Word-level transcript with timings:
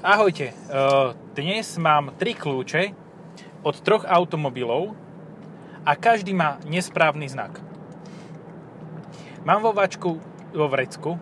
Ahojte, 0.00 0.56
uh, 0.72 1.12
dnes 1.36 1.76
mám 1.76 2.16
tri 2.16 2.32
kľúče 2.32 2.96
od 3.60 3.76
troch 3.84 4.08
automobilov 4.08 4.96
a 5.84 5.92
každý 5.92 6.32
má 6.32 6.56
nesprávny 6.64 7.28
znak. 7.28 7.60
Mám 9.44 9.60
vo 9.60 9.76
vačku, 9.76 10.16
vo 10.56 10.66
vrecku, 10.72 11.20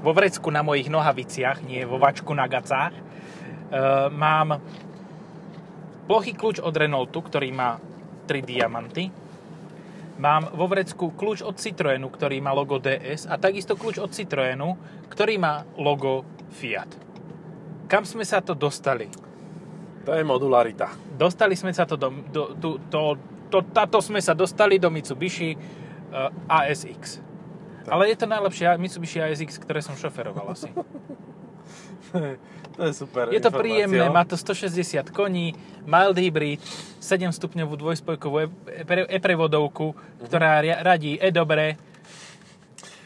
vo 0.00 0.12
vrecku 0.16 0.48
na 0.48 0.64
mojich 0.64 0.88
nohaviciach, 0.88 1.60
nie 1.68 1.84
vo 1.84 2.00
vačku 2.00 2.32
na 2.32 2.48
gacách, 2.48 2.96
uh, 2.96 4.08
mám 4.08 4.64
plochý 6.08 6.32
kľúč 6.32 6.64
od 6.64 6.72
Renaultu, 6.72 7.20
ktorý 7.20 7.52
má 7.52 7.76
tri 8.24 8.40
diamanty. 8.40 9.12
Mám 10.16 10.56
vo 10.56 10.64
vrecku 10.72 11.12
kľúč 11.12 11.44
od 11.44 11.60
Citroenu, 11.60 12.08
ktorý 12.08 12.40
má 12.40 12.56
logo 12.56 12.80
DS 12.80 13.28
a 13.28 13.36
takisto 13.36 13.76
kľúč 13.76 14.00
od 14.00 14.08
Citroenu, 14.08 14.72
ktorý 15.12 15.36
má 15.36 15.68
logo 15.76 16.24
Fiat. 16.56 17.05
Kam 17.86 18.02
sme 18.02 18.26
sa 18.26 18.42
to 18.42 18.58
dostali? 18.58 19.06
To 20.06 20.14
je 20.14 20.22
modularita. 20.26 20.90
Dostali 21.14 21.54
sme 21.54 21.70
sa 21.70 21.86
to 21.86 21.94
do... 21.94 22.10
do, 22.30 22.42
do 22.54 22.68
to, 22.90 23.14
to, 23.50 23.58
táto 23.70 24.02
sme 24.02 24.18
sa 24.18 24.34
dostali 24.34 24.78
do 24.78 24.90
Mitsubishi 24.90 25.54
uh, 25.54 26.30
ASX. 26.50 27.22
Tak. 27.86 27.90
Ale 27.94 28.10
je 28.10 28.16
to 28.18 28.26
najlepšie 28.26 28.74
Mitsubishi 28.78 29.22
ASX, 29.22 29.62
ktoré 29.62 29.78
som 29.82 29.94
šoferoval 29.94 30.50
asi. 30.50 30.70
to 32.74 32.80
je 32.82 32.92
super 32.94 33.30
Je 33.30 33.38
to 33.38 33.54
príjemné, 33.54 34.10
má 34.10 34.26
to 34.26 34.34
160 34.34 35.06
koní, 35.14 35.54
mild 35.86 36.18
hybrid, 36.18 36.62
7 36.98 37.30
stupňovú 37.30 37.78
dvojspojkovú 37.78 38.50
e-prevodovku, 39.10 39.94
uh-huh. 39.94 40.26
ktorá 40.26 40.58
radí 40.82 41.22
e-dobre. 41.22 41.78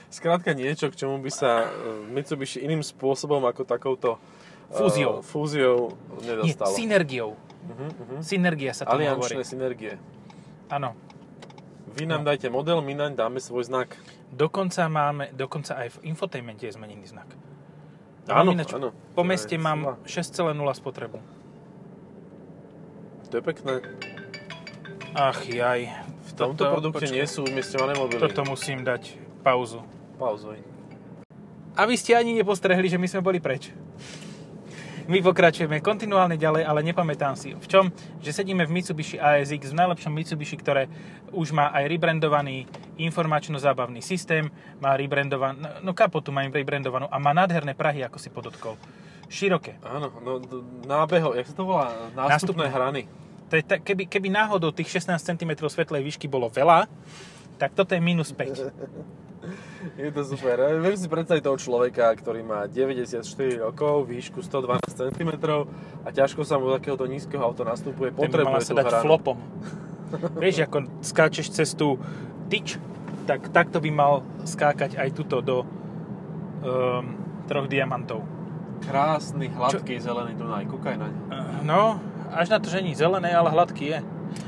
Skrátka 0.08 0.56
niečo, 0.56 0.88
k 0.88 1.04
čomu 1.04 1.20
by 1.20 1.30
sa 1.32 1.68
Mitsubishi 2.10 2.64
iným 2.64 2.80
spôsobom 2.80 3.44
ako 3.44 3.68
takouto 3.68 4.16
Fúziou. 4.70 5.18
Uh, 5.18 5.26
fúziou 5.26 5.78
nedostalo. 6.22 6.70
Nie, 6.70 6.78
synergiou. 6.78 7.30
Uh-huh, 7.34 7.90
uh-huh. 7.90 8.20
Synergia 8.22 8.72
sa 8.72 8.86
to 8.86 8.94
hovorí. 8.94 9.10
Aliančné 9.10 9.42
synergie. 9.42 9.94
Áno. 10.70 10.94
Vy 11.90 12.06
nám 12.06 12.22
no. 12.22 12.30
dajte 12.30 12.46
model, 12.46 12.78
my 12.86 12.94
nám 12.94 13.18
dáme 13.18 13.42
svoj 13.42 13.66
znak. 13.66 13.98
Dokonca 14.30 14.86
máme, 14.86 15.34
dokonca 15.34 15.74
aj 15.74 15.98
v 15.98 16.14
infotainmente 16.14 16.62
je 16.70 16.78
zmenený 16.78 17.10
znak. 17.10 17.26
Áno, 18.30 18.54
ináč, 18.54 18.70
áno. 18.70 18.94
Po 19.18 19.26
meste 19.26 19.58
mám 19.58 19.98
6,0 20.06 20.54
spotrebu. 20.54 21.18
To 23.30 23.34
je 23.38 23.42
pekné. 23.42 23.82
Ach 25.14 25.42
jaj. 25.42 25.90
V 26.30 26.32
tomto 26.38 26.62
toto, 26.62 26.74
produkte 26.78 27.10
počkej, 27.10 27.16
nie 27.18 27.26
sú 27.26 27.42
umiestňované 27.42 27.98
mobily. 27.98 28.22
Toto 28.22 28.46
musím 28.46 28.86
dať 28.86 29.18
pauzu. 29.42 29.82
Pauzuj. 30.14 30.62
A 31.74 31.86
vy 31.86 31.94
ste 31.98 32.14
ani 32.14 32.38
nepostrehli, 32.38 32.86
že 32.86 32.98
my 32.98 33.06
sme 33.10 33.22
boli 33.22 33.42
preč. 33.42 33.74
My 35.08 35.22
pokračujeme 35.24 35.80
kontinuálne 35.80 36.36
ďalej, 36.36 36.66
ale 36.66 36.80
nepamätám 36.84 37.38
si 37.38 37.56
v 37.56 37.66
čom, 37.70 37.88
že 38.20 38.34
sedíme 38.34 38.66
v 38.66 38.74
Mitsubishi 38.74 39.16
ASX, 39.16 39.72
v 39.72 39.78
najlepšom 39.80 40.12
Mitsubishi, 40.12 40.58
ktoré 40.58 40.90
už 41.30 41.54
má 41.54 41.70
aj 41.72 41.88
rebrandovaný 41.88 42.66
informačno-zábavný 43.00 44.04
systém, 44.04 44.50
má 44.82 44.98
rebrandovanú, 44.98 45.62
no 45.80 45.96
kapotu 45.96 46.34
má 46.34 46.44
im 46.44 46.52
rebrandovanú 46.52 47.08
a 47.08 47.16
má 47.16 47.32
nádherné 47.32 47.72
prahy, 47.72 48.04
ako 48.04 48.18
si 48.20 48.28
podotkol. 48.28 48.74
Široké. 49.30 49.78
Áno, 49.86 50.10
no 50.26 50.42
nábeho, 50.84 51.38
jak 51.38 51.46
sa 51.46 51.54
to 51.54 51.62
volá? 51.62 51.94
Nástupné, 52.18 52.34
Nástupné 52.34 52.66
hrany. 52.66 53.02
To 53.50 53.54
je 53.54 53.62
ta, 53.62 53.78
keby, 53.78 54.10
keby 54.10 54.28
náhodou 54.30 54.74
tých 54.74 54.90
16 55.02 55.22
cm 55.22 55.52
svetlej 55.70 56.02
výšky 56.02 56.26
bolo 56.26 56.50
veľa, 56.50 56.90
tak 57.58 57.78
toto 57.78 57.94
je 57.94 58.02
minus 58.02 58.34
5. 58.34 59.29
Je 59.96 60.12
to 60.12 60.20
super. 60.24 60.60
Viem 60.84 60.96
si 60.96 61.08
predstaviť 61.08 61.42
toho 61.44 61.56
človeka, 61.56 62.12
ktorý 62.12 62.44
má 62.44 62.68
94 62.68 63.24
rokov, 63.64 64.04
výšku 64.04 64.44
112 64.44 64.84
cm 64.84 65.30
a 66.04 66.08
ťažko 66.12 66.44
sa 66.44 66.60
mu 66.60 66.68
do 66.68 66.76
takéhoto 66.76 67.08
nízkeho 67.08 67.40
auto 67.40 67.64
nastupuje. 67.64 68.12
Potrebuje 68.12 68.68
sa 68.68 68.76
dať 68.76 68.86
hranu. 68.92 69.04
flopom. 69.08 69.36
Vieš, 70.36 70.68
ako 70.68 70.78
skáčeš 71.00 71.46
cez 71.54 71.72
tú 71.72 71.96
tyč, 72.52 72.76
tak 73.24 73.48
takto 73.54 73.80
by 73.80 73.90
mal 73.94 74.12
skákať 74.44 74.98
aj 74.98 75.08
tuto 75.16 75.40
do 75.40 75.56
um, 75.62 77.16
troch 77.46 77.66
diamantov. 77.70 78.26
Krásny, 78.80 79.52
hladký, 79.52 80.00
Čo? 80.00 80.12
zelený 80.12 80.32
Dunaj. 80.40 80.64
Kúkaj 80.68 80.96
naň. 80.96 81.12
No, 81.64 82.00
až 82.32 82.48
na 82.48 82.58
to, 82.58 82.72
že 82.72 82.80
nie 82.80 82.96
zelené, 82.96 83.32
ale 83.32 83.52
hladký 83.52 83.84
je. 83.92 83.98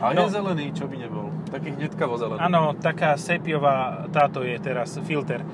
A 0.01 0.15
no, 0.15 0.27
je 0.27 0.35
zelený, 0.35 0.73
čo 0.73 0.89
by 0.89 0.97
nebol. 0.97 1.29
Taký 1.53 1.69
hnedkavo 1.77 2.17
zelený. 2.17 2.41
Áno, 2.41 2.73
taká 2.81 3.21
sepiová, 3.21 4.09
táto 4.09 4.41
je 4.41 4.57
teraz 4.57 4.97
filter. 5.05 5.45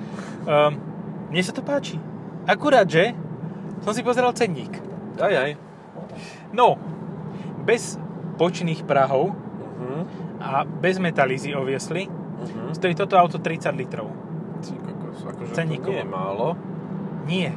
Um, 0.47 0.79
mne 1.35 1.43
sa 1.43 1.51
to 1.51 1.67
páči. 1.67 1.99
Akurát, 2.47 2.87
že 2.87 3.13
som 3.83 3.91
si 3.91 4.07
pozeral 4.07 4.31
cenník. 4.33 4.79
Aj, 5.19 5.35
aj. 5.35 5.51
No, 6.55 6.79
bez 7.67 7.99
počných 8.39 8.87
prahov 8.87 9.35
uh-huh. 9.35 10.03
a 10.39 10.63
bez 10.65 11.03
metalízy 11.03 11.53
obviesli, 11.53 12.07
uh-huh. 12.07 12.73
stojí 12.73 12.95
toto 12.95 13.19
auto 13.19 13.43
30 13.43 13.75
litrov. 13.75 14.09
kokos, 14.63 15.19
akože 15.27 15.53
to 15.53 15.63
nie 15.67 15.83
je 15.83 16.07
málo. 16.07 16.55
Nie. 17.27 17.53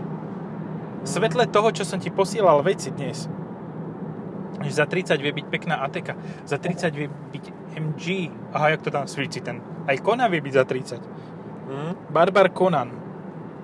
Svetle 1.06 1.48
toho, 1.48 1.70
čo 1.72 1.86
som 1.86 2.02
ti 2.02 2.10
posielal 2.10 2.62
veci 2.66 2.92
dnes, 2.92 3.30
že 4.62 4.72
za 4.74 4.86
30 4.86 5.18
vie 5.18 5.34
byť 5.34 5.46
pekná 5.50 5.82
ATK, 5.88 6.14
za 6.46 6.58
30 6.62 6.92
vie 6.94 7.08
byť 7.10 7.46
MG, 7.76 8.32
aha, 8.54 8.76
jak 8.76 8.82
to 8.82 8.92
tam 8.92 9.08
svíci 9.08 9.42
ten, 9.42 9.62
aj 9.88 10.04
Conan 10.04 10.32
vie 10.32 10.42
byť 10.44 10.54
za 10.54 10.64
30. 10.68 11.02
Hmm? 11.72 11.94
Barbar 12.12 12.52
Conan. 12.52 12.90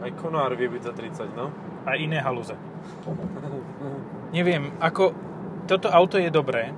Aj 0.04 0.12
Conan 0.16 0.56
vie 0.56 0.70
byť 0.72 0.82
za 0.84 0.94
30, 0.96 1.36
no. 1.36 1.52
A 1.88 1.96
iné 1.96 2.20
halúze. 2.20 2.56
Neviem, 4.36 4.76
ako 4.80 5.16
toto 5.68 5.88
auto 5.92 6.20
je 6.20 6.32
dobré, 6.32 6.72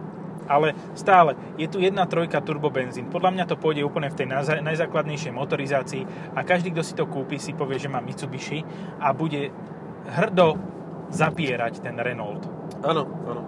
ale 0.50 0.73
stále 0.97 1.38
je 1.62 1.69
tu 1.69 1.78
jedna 1.78 2.09
trojka 2.09 2.41
turbobenzín. 2.41 3.09
Podľa 3.13 3.31
mňa 3.38 3.46
to 3.46 3.61
pôjde 3.61 3.85
úplne 3.85 4.09
v 4.09 4.17
tej 4.17 4.28
najzákladnejšej 4.66 5.34
motorizácii 5.34 6.03
a 6.34 6.41
každý, 6.41 6.73
kto 6.73 6.81
si 6.81 6.97
to 6.97 7.06
kúpi, 7.06 7.38
si 7.38 7.53
povie, 7.53 7.78
že 7.78 7.90
má 7.90 8.01
Mitsubishi 8.01 8.66
a 8.97 9.13
bude 9.13 9.53
hrdo 10.09 10.57
zapierať 11.13 11.85
ten 11.85 11.97
Renault. 11.97 12.59
Áno, 12.79 13.03
áno. 13.28 13.41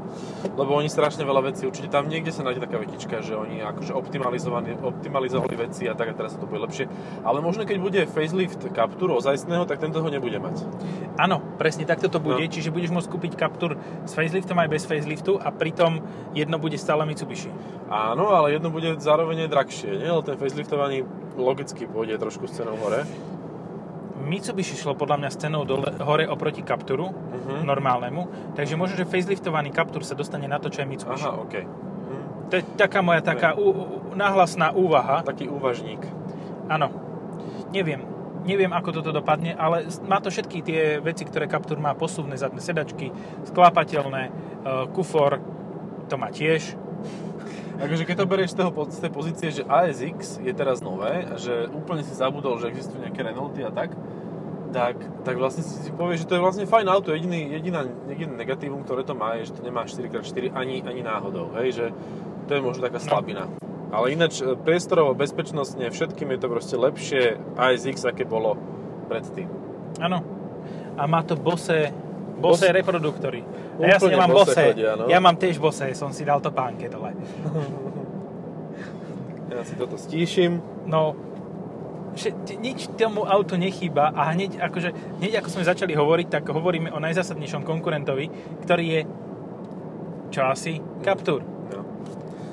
Lebo 0.59 0.75
oni 0.75 0.91
strašne 0.91 1.23
veľa 1.23 1.51
vecí, 1.51 1.63
určite 1.63 1.87
tam 1.87 2.11
niekde 2.11 2.35
sa 2.35 2.43
nájde 2.43 2.67
taká 2.67 2.83
vetička, 2.83 3.23
že 3.23 3.39
oni 3.39 3.63
akože 3.63 3.95
optimalizovali, 3.95 4.75
veci 5.55 5.87
a 5.87 5.95
tak 5.95 6.11
a 6.11 6.13
teraz 6.17 6.35
sa 6.35 6.39
to 6.43 6.51
bude 6.51 6.59
lepšie. 6.67 6.91
Ale 7.23 7.39
možno 7.39 7.63
keď 7.63 7.77
bude 7.79 8.01
facelift 8.11 8.59
Captur 8.75 9.15
ozajstného, 9.15 9.63
tak 9.63 9.79
tento 9.79 10.03
ho 10.03 10.09
nebude 10.11 10.35
mať. 10.35 10.67
Áno, 11.15 11.39
presne 11.55 11.87
takto 11.87 12.11
to 12.11 12.19
bude, 12.19 12.43
no. 12.43 12.51
čiže 12.51 12.75
budeš 12.75 12.91
môcť 12.91 13.07
kúpiť 13.07 13.31
Captur 13.39 13.79
s 14.03 14.11
faceliftom 14.11 14.59
aj 14.59 14.67
bez 14.67 14.83
faceliftu 14.83 15.39
a 15.39 15.47
pritom 15.55 16.03
jedno 16.35 16.59
bude 16.59 16.75
stále 16.75 17.07
Mitsubishi. 17.07 17.51
Áno, 17.87 18.35
ale 18.35 18.59
jedno 18.59 18.67
bude 18.67 18.99
zároveň 18.99 19.47
drahšie, 19.47 19.95
nie? 19.95 20.11
Lebo 20.11 20.27
ten 20.27 20.35
faceliftovaný 20.35 21.07
logicky 21.39 21.87
pôjde 21.87 22.19
trošku 22.19 22.51
s 22.51 22.59
cenou 22.59 22.75
hore. 22.83 23.07
Mitsubishi 24.31 24.79
šlo 24.79 24.95
podľa 24.95 25.19
mňa 25.19 25.29
cenou 25.35 25.67
dole, 25.67 25.91
hore 25.99 26.23
oproti 26.23 26.63
Capturu, 26.63 27.11
uh-huh. 27.11 27.67
normálnemu, 27.67 28.55
takže 28.55 28.79
možno, 28.79 28.95
že 28.95 29.03
faceliftovaný 29.03 29.75
Captur 29.75 30.07
sa 30.07 30.15
dostane 30.15 30.47
na 30.47 30.55
to, 30.55 30.71
čo 30.71 30.83
je 30.83 30.87
Mitsubishi. 30.87 31.27
Aha, 31.27 31.35
OK. 31.35 31.55
Hm. 31.59 32.23
To 32.47 32.53
je 32.55 32.63
taká 32.79 33.03
moja 33.03 33.19
taká 33.19 33.59
u, 33.59 33.67
u, 33.67 33.83
náhlasná 34.15 34.71
úvaha. 34.71 35.19
Taký 35.27 35.51
úvažník. 35.51 35.99
Áno. 36.71 36.87
Neviem. 37.75 38.07
Neviem, 38.41 38.71
ako 38.73 39.03
toto 39.03 39.11
dopadne, 39.13 39.53
ale 39.53 39.85
má 40.09 40.17
to 40.17 40.33
všetky 40.33 40.65
tie 40.65 40.81
veci, 40.97 41.27
ktoré 41.27 41.45
Captur 41.45 41.77
má. 41.77 41.93
Posuvné 41.93 42.39
zadné 42.39 42.57
sedačky, 42.57 43.13
sklápateľné, 43.45 44.23
uh, 44.31 44.89
kufor, 44.89 45.37
to 46.09 46.15
má 46.17 46.33
tiež. 46.33 46.73
Akože 47.81 48.05
keď 48.05 48.15
to 48.21 48.29
berieš 48.29 48.53
z, 48.53 48.57
toho, 48.61 48.69
z 48.93 48.99
tej 49.01 49.11
pozície, 49.13 49.47
že 49.49 49.65
ASX 49.65 50.37
je 50.37 50.53
teraz 50.53 50.85
nové, 50.85 51.25
že 51.41 51.65
úplne 51.73 52.05
si 52.05 52.13
zabudol, 52.13 52.61
že 52.61 52.69
existujú 52.69 53.01
nejaké 53.01 53.25
Renaulty 53.25 53.65
a 53.65 53.73
tak, 53.73 53.97
tak, 54.71 54.95
tak 55.27 55.35
vlastne 55.35 55.61
si, 55.61 55.75
si 55.83 55.91
povieš, 55.91 56.25
že 56.25 56.29
to 56.31 56.35
je 56.39 56.43
vlastne 56.43 56.65
fajn 56.65 56.87
auto. 56.87 57.11
Jediný, 57.11 57.51
jediná, 57.59 57.83
jediný 58.07 58.39
negatívum, 58.39 58.87
ktoré 58.87 59.03
to 59.03 59.13
má, 59.13 59.35
je, 59.37 59.51
že 59.51 59.59
to 59.59 59.61
nemá 59.67 59.83
4x4 59.83 60.55
ani, 60.55 60.81
ani 60.81 61.03
náhodou. 61.03 61.51
Hej, 61.59 61.75
že 61.75 61.85
to 62.47 62.57
je 62.57 62.61
možno 62.63 62.87
taká 62.87 63.03
slabina. 63.03 63.51
Ale 63.91 64.15
ináč 64.15 64.39
e, 64.39 64.55
priestorovo, 64.55 65.11
bezpečnostne, 65.11 65.91
všetkým 65.91 66.31
je 66.31 66.39
to 66.39 66.47
proste 66.47 66.75
lepšie 66.79 67.35
ASX, 67.59 68.07
aké 68.07 68.23
bolo 68.23 68.55
predtým. 69.11 69.51
Áno. 69.99 70.23
A 70.95 71.03
má 71.03 71.19
to 71.27 71.35
Bose, 71.35 71.91
Bose 72.39 72.67
Bos... 72.67 72.71
reproduktory. 72.71 73.43
A 73.75 73.91
ja 73.91 73.99
si 73.99 74.07
nemám 74.07 74.31
Bose. 74.31 74.55
Chodia, 74.55 74.95
no? 74.95 75.11
Ja 75.11 75.19
mám 75.19 75.35
tiež 75.35 75.59
Bose, 75.59 75.91
som 75.91 76.15
si 76.15 76.23
dal 76.23 76.39
to 76.39 76.55
pánke 76.55 76.87
dole. 76.87 77.11
ja 79.51 79.67
si 79.67 79.75
toto 79.75 79.99
stíšim. 79.99 80.63
No, 80.87 81.30
že 82.15 82.35
nič 82.59 82.91
tomu 82.99 83.23
autu 83.23 83.55
nechýba 83.55 84.11
a 84.11 84.35
hneď, 84.35 84.59
akože, 84.59 85.19
hneď 85.23 85.39
ako 85.39 85.49
sme 85.49 85.63
začali 85.63 85.95
hovoriť, 85.95 86.27
tak 86.27 86.51
hovoríme 86.51 86.91
o 86.91 86.99
najzásadnejšom 86.99 87.63
konkurentovi, 87.63 88.27
ktorý 88.67 88.85
je 88.87 89.01
čo 90.31 90.47
asi? 90.47 90.79
Captur. 91.03 91.43
No. 91.43 91.83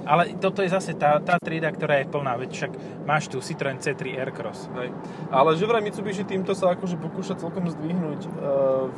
Ale 0.03 0.35
toto 0.43 0.67
je 0.67 0.71
zase 0.71 0.99
tá, 0.99 1.23
tá 1.23 1.39
trieda, 1.39 1.71
ktorá 1.71 2.03
je 2.03 2.11
plná, 2.11 2.35
veď 2.35 2.51
však 2.51 2.73
máš 3.07 3.31
tu 3.31 3.39
Citroen 3.39 3.79
C3 3.79 4.19
Aircross. 4.19 4.67
Hej. 4.83 4.91
Ale 5.31 5.55
že 5.55 5.65
vraj 5.65 5.81
Mitsubishi 5.81 6.27
týmto 6.27 6.59
sa 6.59 6.75
akože 6.75 6.99
pokúša 6.99 7.39
celkom 7.39 7.71
zdvihnúť 7.71 8.21
uh, 8.27 8.31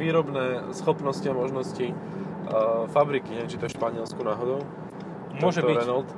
výrobné 0.00 0.72
schopnosti 0.72 1.24
a 1.28 1.36
možnosti 1.36 1.92
uh, 1.92 2.88
fabriky, 2.88 3.36
neviem, 3.36 3.52
či 3.52 3.60
to 3.60 3.68
je 3.68 3.76
Španielsku 3.76 4.18
náhodou. 4.24 4.64
Môže 5.36 5.60
byť. 5.60 5.76
Renault, 5.84 6.08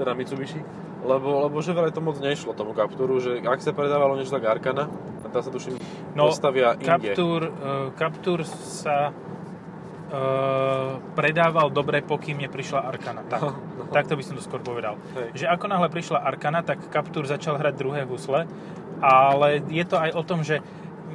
teda 0.00 0.16
Mitsubishi. 0.16 0.64
Lebo, 1.06 1.46
lebo 1.46 1.62
že 1.62 1.70
vraj 1.70 1.94
to 1.94 2.02
moc 2.02 2.18
nešlo 2.18 2.50
tomu 2.52 2.74
Capturu, 2.74 3.22
že 3.22 3.38
ak 3.38 3.62
sa 3.62 3.70
predávalo 3.70 4.18
niečo 4.18 4.34
tak 4.34 4.50
Arkana, 4.50 4.90
a 5.22 5.26
tá 5.30 5.38
sa 5.38 5.54
tuším 5.54 5.78
No, 6.18 6.26
postavia 6.32 6.74
inde. 6.74 7.14
Captur, 7.14 7.40
uh, 7.46 7.52
Captur 7.94 8.42
sa 8.46 9.14
uh, 9.14 10.98
predával 11.14 11.70
dobre, 11.70 12.02
pokým 12.02 12.42
neprišla 12.42 12.90
Arkana. 12.90 13.22
Tak, 13.22 13.38
No, 13.38 13.54
no. 13.54 13.82
Takto 13.94 14.18
by 14.18 14.22
som 14.26 14.34
to 14.34 14.42
skôr 14.42 14.58
povedal. 14.58 14.98
Hej. 15.14 15.46
Že 15.46 15.46
ako 15.54 15.64
náhle 15.70 15.88
prišla 15.94 16.26
Arkana, 16.26 16.66
tak 16.66 16.82
Captur 16.90 17.22
začal 17.30 17.54
hrať 17.54 17.74
druhé 17.78 18.02
husle, 18.02 18.50
ale 18.98 19.62
je 19.70 19.84
to 19.86 19.94
aj 20.00 20.10
o 20.10 20.22
tom, 20.26 20.42
že 20.42 20.58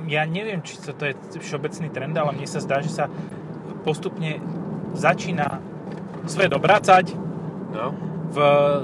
ja 0.08 0.24
neviem, 0.24 0.64
či 0.64 0.80
to 0.80 1.04
je 1.04 1.14
všeobecný 1.36 1.92
trend, 1.92 2.16
ale 2.16 2.32
mne 2.32 2.48
sa 2.48 2.64
zdá, 2.64 2.80
že 2.80 2.90
sa 2.90 3.12
postupne 3.84 4.40
začína 4.96 5.60
svet 6.30 6.54
obracať 6.56 7.32
No. 7.72 7.96
V, 8.31 8.38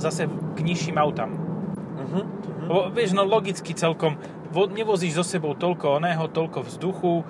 zase 0.03 0.27
k 0.27 0.59
nižším 0.59 0.99
autám. 0.99 1.31
Uh-huh. 1.31 2.23
uh-huh. 2.23 2.67
Lebo 2.67 2.81
vieš, 2.91 3.15
no 3.15 3.23
logicky 3.23 3.71
celkom, 3.71 4.19
vo, 4.51 4.67
nevozíš 4.67 5.19
so 5.19 5.25
sebou 5.25 5.53
toľko 5.55 5.99
oného, 5.99 6.27
toľko 6.31 6.65
vzduchu, 6.67 7.13
e, 7.19 7.23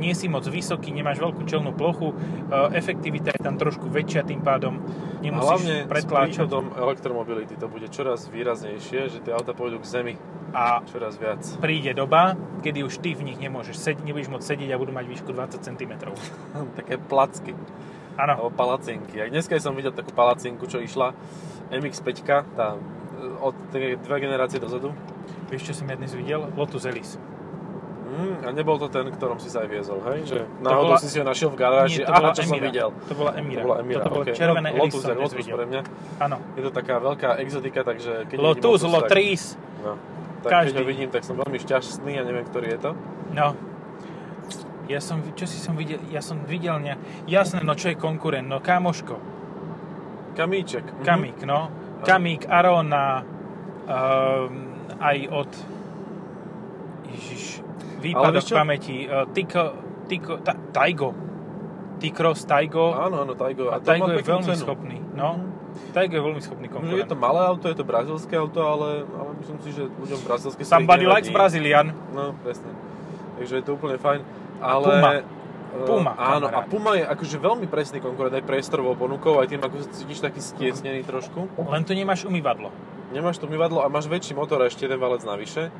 nie 0.00 0.12
si 0.12 0.28
moc 0.28 0.44
vysoký, 0.44 0.92
nemáš 0.92 1.20
veľkú 1.20 1.42
čelnú 1.48 1.72
plochu, 1.72 2.12
e, 2.12 2.14
efektivita 2.76 3.32
je 3.34 3.40
tam 3.40 3.56
trošku 3.56 3.88
väčšia, 3.88 4.28
tým 4.28 4.44
pádom 4.44 4.80
nemusíš 5.24 5.48
hlavne 5.48 5.76
pretláčať. 5.88 6.46
príchodom 6.46 6.64
elektromobility 6.76 7.54
to 7.56 7.66
bude 7.68 7.88
čoraz 7.88 8.28
výraznejšie, 8.28 9.00
že 9.10 9.18
tie 9.24 9.32
auta 9.32 9.56
pôjdu 9.56 9.80
k 9.80 9.86
zemi 9.88 10.14
A 10.54 10.84
čoraz 10.86 11.18
viac. 11.18 11.42
príde 11.58 11.96
doba, 11.96 12.38
kedy 12.62 12.86
už 12.86 13.02
ty 13.02 13.16
v 13.16 13.26
nich 13.26 13.38
nemôžeš 13.40 13.74
sedieť, 13.74 14.04
nebudeš 14.06 14.30
môcť 14.30 14.46
sedieť 14.46 14.70
a 14.70 14.80
budú 14.80 14.92
mať 14.94 15.06
výšku 15.10 15.30
20 15.32 15.60
cm. 15.60 15.92
Také 16.78 16.94
placky, 17.00 17.52
Áno, 18.14 18.50
palacinky. 18.54 19.18
Jak 19.18 19.30
dneska 19.34 19.58
som 19.58 19.74
videl 19.74 19.90
takú 19.90 20.14
palacinku, 20.14 20.70
čo 20.70 20.78
išla 20.78 21.10
MX-5, 21.74 22.10
tá 22.54 22.74
e, 22.74 22.80
od 23.42 23.54
dve 23.74 24.18
generácie 24.22 24.62
dozadu. 24.62 24.94
vieš 25.50 25.70
čo 25.70 25.82
som 25.82 25.90
ja 25.90 25.98
dnes 25.98 26.14
videl? 26.14 26.46
Lotus 26.54 26.86
Elise. 26.86 27.18
Mm, 28.14 28.46
a 28.46 28.48
nebol 28.54 28.78
to 28.78 28.86
ten, 28.86 29.10
ktorom 29.10 29.42
si 29.42 29.50
sa 29.50 29.66
aj 29.66 29.68
viezol, 29.74 29.98
hej? 30.06 30.22
Že 30.22 30.38
náhodou 30.62 30.94
bola- 30.94 31.02
si 31.02 31.10
si 31.10 31.18
ho 31.18 31.26
našiel 31.26 31.50
v 31.50 31.58
garáži. 31.58 31.98
Nie, 31.98 32.06
to 32.06 32.12
Aha, 32.14 32.20
bola 32.22 32.30
čo 32.30 32.42
som 32.46 32.54
Emira. 32.54 32.66
videl. 32.70 32.88
To 32.94 33.14
bola 33.18 33.30
Emira. 33.34 33.58
To 33.58 33.66
bola 33.66 33.76
Emira, 33.82 33.98
Toto 33.98 34.10
bolo 34.14 34.22
okay. 34.22 34.34
červené 34.38 34.68
no, 34.70 34.78
Lotus, 34.78 35.02
som 35.02 35.18
Lotus 35.18 35.34
videl. 35.34 35.56
pre 35.58 35.66
mňa. 35.66 35.80
Áno. 36.22 36.36
Je 36.54 36.62
to 36.62 36.70
taká 36.70 36.94
veľká 37.02 37.30
exotika, 37.42 37.80
takže 37.82 38.12
keď 38.30 38.36
Lotus, 38.38 38.62
Lotus, 38.62 38.82
tak, 38.86 38.94
Lotris. 38.94 39.42
no, 39.82 39.92
tak 40.46 40.50
Každý. 40.54 40.70
keď 40.70 40.74
ho 40.78 40.84
vidím, 40.86 41.08
tak 41.10 41.22
som 41.26 41.34
veľmi 41.34 41.58
šťastný 41.58 42.12
a 42.14 42.22
neviem, 42.22 42.46
ktorý 42.46 42.66
je 42.70 42.78
to. 42.78 42.90
No. 43.34 43.46
Ja 44.84 45.00
som, 45.00 45.24
čo 45.32 45.48
si 45.48 45.56
som 45.56 45.74
videl, 45.74 45.96
ja 46.12 46.20
som 46.20 46.44
videl 46.44 46.76
ne, 46.76 46.94
jasné, 47.24 47.64
no 47.64 47.72
čo 47.72 47.88
je 47.88 47.96
konkurent, 47.96 48.44
no 48.44 48.60
kámoško, 48.60 49.16
Kamíček. 50.34 50.82
Mhm. 50.84 51.04
Kamík, 51.06 51.38
no. 51.46 51.70
Kamík, 52.02 52.42
Arona, 52.50 53.22
um, 53.22 54.50
aj 55.00 55.18
od, 55.30 55.50
ježiš, 57.08 57.62
výpadok 58.02 58.44
pamäti, 58.50 59.06
uh, 59.06 59.24
Tiko, 59.30 59.72
Tiko, 60.04 60.42
ta, 60.44 60.52
Taigo, 60.74 61.14
T-Cross, 62.02 62.44
Taigo, 62.44 62.92
Áno, 62.92 63.24
áno, 63.24 63.32
Taigo. 63.38 63.70
a 63.72 63.78
to 63.80 63.88
Taigo 63.88 64.10
je 64.12 64.20
veľmi 64.20 64.52
cenu. 64.52 64.60
schopný, 64.60 64.98
no. 65.14 65.40
Taigo 65.94 66.14
je 66.18 66.22
veľmi 66.22 66.42
schopný 66.42 66.66
No, 66.68 66.74
konkurent. 66.76 66.98
Je 67.00 67.06
to 67.08 67.16
malé 67.16 67.40
auto, 67.46 67.64
je 67.70 67.76
to 67.78 67.86
brazilské 67.86 68.34
auto, 68.36 68.60
ale, 68.62 69.06
ale 69.06 69.30
myslím 69.40 69.58
si, 69.64 69.70
že 69.72 69.82
ľuďom 69.88 70.20
brazilské 70.26 70.60
Somebody 70.66 71.06
likes 71.06 71.30
Brazilian. 71.30 71.94
No, 72.12 72.34
presne. 72.44 72.68
Takže 73.38 73.54
je 73.58 73.64
to 73.64 73.74
úplne 73.74 73.96
fajn. 73.98 74.20
Ale... 74.60 74.86
Puma. 74.92 75.10
eh, 75.14 75.22
Puma, 75.82 76.12
áno, 76.14 76.46
a 76.46 76.62
kamarát. 76.62 76.68
Puma 76.68 76.90
je 76.94 77.04
akože 77.04 77.36
veľmi 77.36 77.66
presný 77.66 77.98
konkurent 77.98 78.30
aj 78.30 78.42
priestorovou 78.42 78.94
ponukou, 78.94 79.42
aj 79.42 79.50
tým, 79.50 79.58
ako 79.58 79.74
sa 79.82 79.90
cítiš 79.90 80.22
taký 80.22 80.38
stiesnený 80.38 81.02
trošku. 81.02 81.50
Len 81.58 81.82
tu 81.82 81.92
nemáš 81.92 82.22
umývadlo. 82.24 82.70
Nemáš 83.10 83.38
to 83.38 83.46
umývadlo 83.46 83.82
a 83.82 83.88
máš 83.88 84.06
väčší 84.06 84.32
motor 84.32 84.62
a 84.62 84.66
ešte 84.66 84.86
jeden 84.86 84.98
valec 84.98 85.22
navyše. 85.22 85.74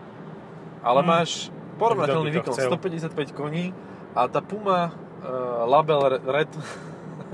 Ale 0.83 1.01
Mm. 1.01 1.07
máš 1.07 1.31
porovnateľný 1.77 2.31
to 2.31 2.37
výkon, 2.43 2.55
chcel? 2.55 2.71
155 2.75 3.33
koní 3.33 3.71
a 4.13 4.27
tá 4.27 4.39
Puma 4.39 4.91
uh, 4.91 5.63
Label 5.65 6.23
Red... 6.23 6.51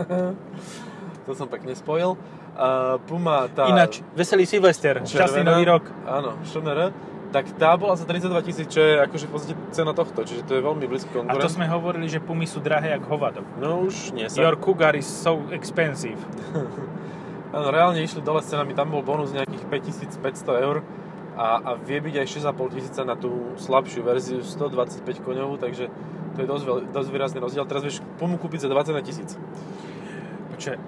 to 1.25 1.33
som 1.33 1.49
pekne 1.49 1.73
spojil. 1.73 2.17
Uh, 2.53 3.01
Puma 3.05 3.49
tá... 3.49 3.69
Ináč, 3.69 4.05
veselý 4.13 4.45
Silvester, 4.45 5.01
šťastný 5.01 5.43
nový 5.43 5.65
rok. 5.65 5.85
Áno, 6.05 6.37
ŠNR. 6.43 6.93
Tak 7.31 7.47
tá 7.63 7.79
bola 7.79 7.95
za 7.95 8.03
32 8.03 8.43
tisíc, 8.43 8.67
čo 8.67 8.83
je 8.83 8.95
akože 9.07 9.25
v 9.27 9.33
podstate 9.33 9.55
cena 9.71 9.95
tohto, 9.95 10.27
čiže 10.27 10.43
to 10.51 10.59
je 10.59 10.63
veľmi 10.67 10.83
blízky 10.91 11.15
A 11.15 11.23
konkurent. 11.23 11.47
to 11.47 11.51
sme 11.51 11.71
hovorili, 11.71 12.11
že 12.11 12.19
pumy 12.19 12.43
sú 12.43 12.59
drahé 12.59 12.99
jak 12.99 13.07
hovado. 13.07 13.47
No 13.63 13.87
už 13.87 14.11
nie 14.11 14.27
sa. 14.27 14.43
Your 14.43 14.59
Cougar 14.59 14.99
is 14.99 15.07
so 15.07 15.47
expensive. 15.55 16.19
Áno, 17.55 17.71
reálne 17.71 18.03
išli 18.03 18.23
dole 18.23 18.43
s 18.43 18.51
cenami, 18.51 18.75
tam 18.75 18.91
bol 18.91 19.03
bonus 19.03 19.31
nejakých 19.35 19.63
5500 19.67 20.67
eur 20.67 20.87
a, 21.35 21.59
a 21.59 21.71
vie 21.79 21.99
byť 21.99 22.15
aj 22.23 22.27
6,5 22.47 22.75
tisíca 22.79 23.03
na 23.03 23.15
tú 23.19 23.55
slabšiu 23.59 24.03
verziu 24.07 24.39
125 24.43 25.03
koňovú, 25.23 25.59
takže 25.59 25.91
to 26.35 26.39
je 26.43 26.47
dosť, 26.47 26.65
veľ, 26.67 26.79
dosť 26.95 27.09
výrazný 27.11 27.39
rozdiel. 27.43 27.67
Teraz 27.67 27.83
vieš 27.83 28.03
Pumu 28.23 28.39
kúpiť 28.39 28.67
za 28.67 28.69
21 28.71 29.03
tisíc, 29.03 29.35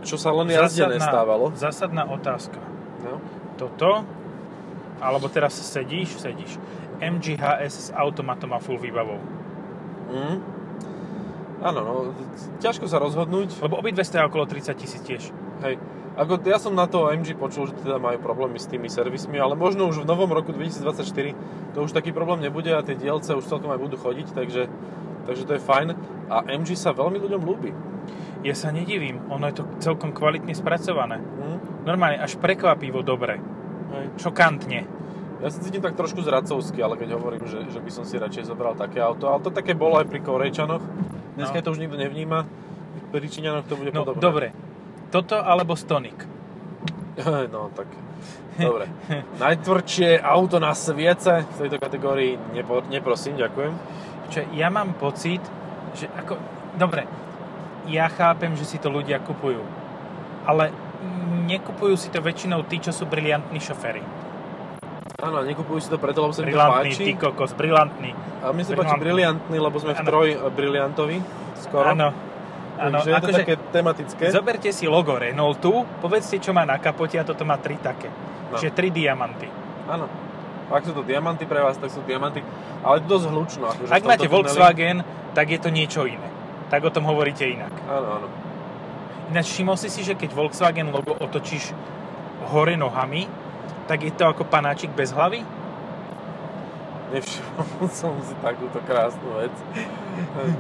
čo 0.07 0.17
sa 0.19 0.31
len 0.31 0.53
jazdené 0.53 1.01
stávalo. 1.01 1.51
zásadná 1.57 2.07
otázka. 2.07 2.61
No. 3.03 3.19
Toto, 3.59 4.07
alebo 5.03 5.27
teraz 5.27 5.59
sedíš, 5.59 6.23
sedíš. 6.23 6.63
MG 7.03 7.35
HS 7.35 7.75
s 7.75 7.89
automatom 7.91 8.55
a 8.55 8.63
full 8.63 8.79
výbavou. 8.79 9.19
Mm. 10.15 10.39
Áno, 11.63 11.81
no, 11.83 11.93
ťažko 12.59 12.87
sa 12.87 13.03
rozhodnúť. 13.03 13.59
Lebo 13.63 13.79
obidve 13.79 14.03
stojí 14.07 14.23
okolo 14.27 14.47
30 14.47 14.75
tisíc 14.79 15.03
tiež. 15.03 15.35
Hej. 15.63 15.79
Ako, 16.13 16.37
ja 16.45 16.61
som 16.61 16.77
na 16.77 16.85
to 16.85 17.09
MG 17.09 17.33
počul, 17.33 17.73
že 17.73 17.79
teda 17.81 17.97
majú 17.97 18.21
problémy 18.21 18.61
s 18.61 18.69
tými 18.69 18.93
servismi, 18.93 19.41
ale 19.41 19.57
možno 19.57 19.89
už 19.89 20.05
v 20.05 20.11
novom 20.11 20.29
roku 20.29 20.53
2024 20.53 21.73
to 21.73 21.79
už 21.89 21.97
taký 21.97 22.13
problém 22.13 22.45
nebude 22.45 22.69
a 22.69 22.85
tie 22.85 22.99
dielce 22.99 23.33
už 23.33 23.49
celkom 23.49 23.73
aj 23.73 23.81
budú 23.81 23.97
chodiť, 23.97 24.37
takže, 24.37 24.69
takže 25.25 25.43
to 25.49 25.53
je 25.57 25.63
fajn. 25.65 25.97
A 26.29 26.45
MG 26.45 26.77
sa 26.77 26.93
veľmi 26.93 27.17
ľuďom 27.17 27.41
ľúbi. 27.41 27.73
Ja 28.45 28.53
sa 28.53 28.75
nedivím, 28.75 29.25
ono 29.33 29.49
je 29.49 29.63
to 29.63 29.65
celkom 29.81 30.13
kvalitne 30.13 30.53
spracované. 30.53 31.17
Hm? 31.23 31.89
Normálne 31.89 32.21
až 32.21 32.37
prekvapivo 32.37 33.01
dobre. 33.01 33.41
Šokantne. 34.17 34.85
Ja 35.43 35.51
sa 35.51 35.59
cítim 35.59 35.83
tak 35.83 35.99
trošku 35.99 36.23
zradcovsky, 36.23 36.79
ale 36.79 36.95
keď 36.95 37.19
hovorím, 37.19 37.43
že, 37.45 37.67
že 37.67 37.83
by 37.83 37.91
som 37.91 38.07
si 38.07 38.15
radšej 38.15 38.47
zobral 38.47 38.79
také 38.79 39.03
auto, 39.03 39.27
ale 39.27 39.43
to 39.43 39.51
také 39.51 39.75
bolo 39.75 39.99
aj 39.99 40.07
pri 40.07 40.23
Korejčanoch. 40.23 40.83
Dneska 41.35 41.59
No. 41.59 41.65
to 41.67 41.73
už 41.75 41.83
nikto 41.83 41.99
nevníma, 41.99 42.47
pri 43.11 43.27
Číňanoch 43.27 43.67
to 43.67 43.75
bude 43.75 43.91
No 43.91 44.07
podobné. 44.07 44.23
dobre, 44.23 44.47
toto 45.11 45.35
alebo 45.35 45.75
Stonic. 45.75 46.15
no 47.55 47.75
tak, 47.75 47.91
dobre. 48.55 48.87
Najtvrdšie 49.37 50.23
auto 50.23 50.63
na 50.63 50.73
sviece 50.73 51.43
v 51.43 51.55
tejto 51.59 51.77
kategórii, 51.83 52.39
nepo, 52.55 52.85
neprosím, 52.87 53.35
ďakujem. 53.35 53.75
Čo 54.31 54.47
ja 54.55 54.71
mám 54.71 54.95
pocit, 54.95 55.43
že 55.93 56.07
ako... 56.09 56.39
Dobre, 56.79 57.05
ja 57.91 58.07
chápem, 58.09 58.55
že 58.55 58.65
si 58.65 58.79
to 58.79 58.89
ľudia 58.89 59.21
kupujú. 59.21 59.61
Ale 60.47 60.71
nekupujú 61.45 61.95
si 61.95 62.09
to 62.09 62.19
väčšinou 62.19 62.65
tí, 62.65 62.79
čo 62.79 62.91
sú 62.91 63.05
briliantní 63.05 63.59
šoféry. 63.59 64.03
Áno, 65.23 65.39
nekupujú 65.41 65.79
si 65.79 65.87
to 65.87 66.03
preto, 66.03 66.19
lebo 66.19 66.35
sa 66.35 66.43
im 66.43 66.51
to 66.51 66.59
páči. 66.59 66.99
ty 66.99 67.13
kokos, 67.15 67.55
brilantný. 67.55 68.11
A 68.43 68.51
mne 68.51 68.67
sa 68.67 68.75
páči 68.75 68.99
Brilantný. 68.99 69.55
lebo 69.55 69.79
sme 69.79 69.95
v 69.95 70.03
Áno. 70.03 70.09
troj 70.09 70.29
briliantovi, 70.51 71.17
skoro. 71.63 71.95
Áno. 71.95 72.11
Áno, 72.75 72.99
Takže 72.99 73.07
je 73.07 73.15
to 73.15 73.21
akože 73.23 73.39
také 73.39 73.55
tematické. 73.71 74.23
zoberte 74.35 74.69
si 74.75 74.91
logo 74.91 75.15
Renaultu, 75.15 75.87
povedzte, 76.03 76.43
čo 76.43 76.51
má 76.51 76.67
na 76.67 76.83
kapote 76.83 77.15
a 77.15 77.23
toto 77.23 77.47
má 77.47 77.55
tri 77.55 77.79
také. 77.79 78.11
No. 78.51 78.59
Čiže 78.59 78.75
tri 78.75 78.91
diamanty. 78.91 79.47
Áno. 79.87 80.11
Ak 80.67 80.83
sú 80.83 80.91
to 80.91 81.05
diamanty 81.05 81.47
pre 81.47 81.63
vás, 81.63 81.79
tak 81.79 81.93
sú 81.93 82.03
diamanty. 82.03 82.43
Ale 82.83 82.99
je 82.99 83.03
to 83.05 83.09
dosť 83.13 83.27
hlučno. 83.29 83.65
Akože 83.69 83.91
Ak 83.93 84.03
v 84.03 84.09
máte 84.09 84.27
tuneli. 84.27 84.35
Volkswagen, 84.35 84.97
tak 85.31 85.47
je 85.47 85.59
to 85.61 85.71
niečo 85.71 86.03
iné. 86.03 86.27
Tak 86.67 86.83
o 86.83 86.91
tom 86.91 87.07
hovoríte 87.07 87.45
inak. 87.45 87.71
Áno, 87.87 88.09
áno. 88.19 88.27
Ináč 89.33 89.49
všimol 89.49 89.81
si 89.81 89.89
si, 89.89 90.05
že 90.05 90.13
keď 90.13 90.37
Volkswagen 90.37 90.93
logo 90.93 91.17
otočíš 91.17 91.73
hore 92.53 92.77
nohami, 92.77 93.25
tak 93.89 94.05
je 94.05 94.13
to 94.13 94.29
ako 94.29 94.45
panáčik 94.45 94.93
bez 94.93 95.09
hlavy? 95.09 95.41
Nevšimol 97.17 97.89
som 98.05 98.13
si 98.21 98.37
takúto 98.45 98.85
krásnu 98.85 99.41
vec. 99.41 99.55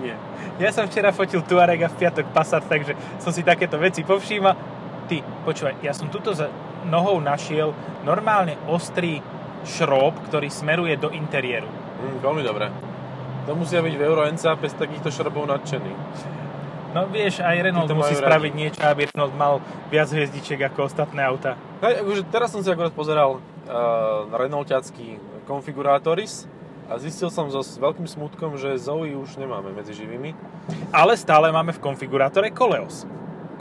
Nie. 0.00 0.16
Ja 0.56 0.72
som 0.72 0.88
včera 0.88 1.12
fotil 1.12 1.44
Tuareg 1.44 1.84
a 1.84 1.92
v 1.92 2.00
piatok 2.00 2.32
Passat, 2.32 2.64
takže 2.64 2.96
som 3.20 3.28
si 3.28 3.44
takéto 3.44 3.76
veci 3.76 4.08
povšímal. 4.08 4.56
Ty, 5.04 5.20
počúvaj, 5.44 5.76
ja 5.84 5.92
som 5.92 6.08
tuto 6.08 6.32
za 6.32 6.48
nohou 6.88 7.20
našiel 7.20 7.76
normálne 8.08 8.56
ostrý 8.72 9.20
šrob, 9.68 10.16
ktorý 10.32 10.48
smeruje 10.48 10.96
do 10.96 11.12
interiéru. 11.12 11.68
Mm, 11.68 12.24
veľmi 12.24 12.40
dobré. 12.40 12.72
To 13.44 13.52
musia 13.52 13.84
byť 13.84 13.94
v 14.00 14.04
Euro 14.08 14.24
NCAP 14.24 14.64
z 14.64 14.80
takýchto 14.80 15.12
šrobov 15.12 15.44
nadšení. 15.44 15.92
No 16.92 17.08
vieš, 17.08 17.40
aj 17.40 17.56
Renault 17.64 17.88
Tí 17.88 17.96
to 17.96 18.00
musí 18.04 18.14
spraviť 18.14 18.52
niečo, 18.52 18.80
aby 18.84 19.08
Renault 19.08 19.32
mal 19.32 19.64
viac 19.88 20.12
hviezdičiek 20.12 20.60
ako 20.68 20.92
ostatné 20.92 21.24
auta. 21.24 21.56
Hej, 21.80 22.04
akože 22.04 22.22
teraz 22.28 22.52
som 22.52 22.60
si 22.60 22.68
akorát 22.68 22.92
pozeral 22.92 23.40
uh, 23.40 24.28
Renaultiacký 24.28 25.16
konfigurátoris 25.48 26.44
a 26.92 27.00
zistil 27.00 27.32
som 27.32 27.48
so 27.48 27.64
s 27.64 27.80
veľkým 27.80 28.04
smutkom, 28.04 28.60
že 28.60 28.76
Zoe 28.76 29.16
už 29.16 29.40
nemáme 29.40 29.72
medzi 29.72 29.96
živými. 29.96 30.36
Ale 30.92 31.16
stále 31.16 31.48
máme 31.48 31.72
v 31.72 31.80
konfigurátore 31.80 32.52
Koleos. 32.52 33.08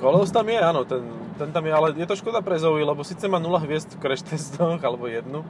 Koleos 0.04 0.28
tam 0.36 0.52
je, 0.52 0.60
áno, 0.60 0.84
ten, 0.84 1.00
ten 1.40 1.50
tam 1.56 1.64
je, 1.64 1.72
ale 1.72 1.88
je 1.96 2.04
to 2.04 2.20
škoda 2.20 2.44
pre 2.44 2.60
Zoe, 2.60 2.84
lebo 2.84 3.00
síce 3.08 3.32
má 3.32 3.40
0 3.40 3.48
hviezd 3.64 3.96
v 3.96 4.00
crash 4.04 4.28
testoch, 4.28 4.82
alebo 4.84 5.08
jednu, 5.08 5.48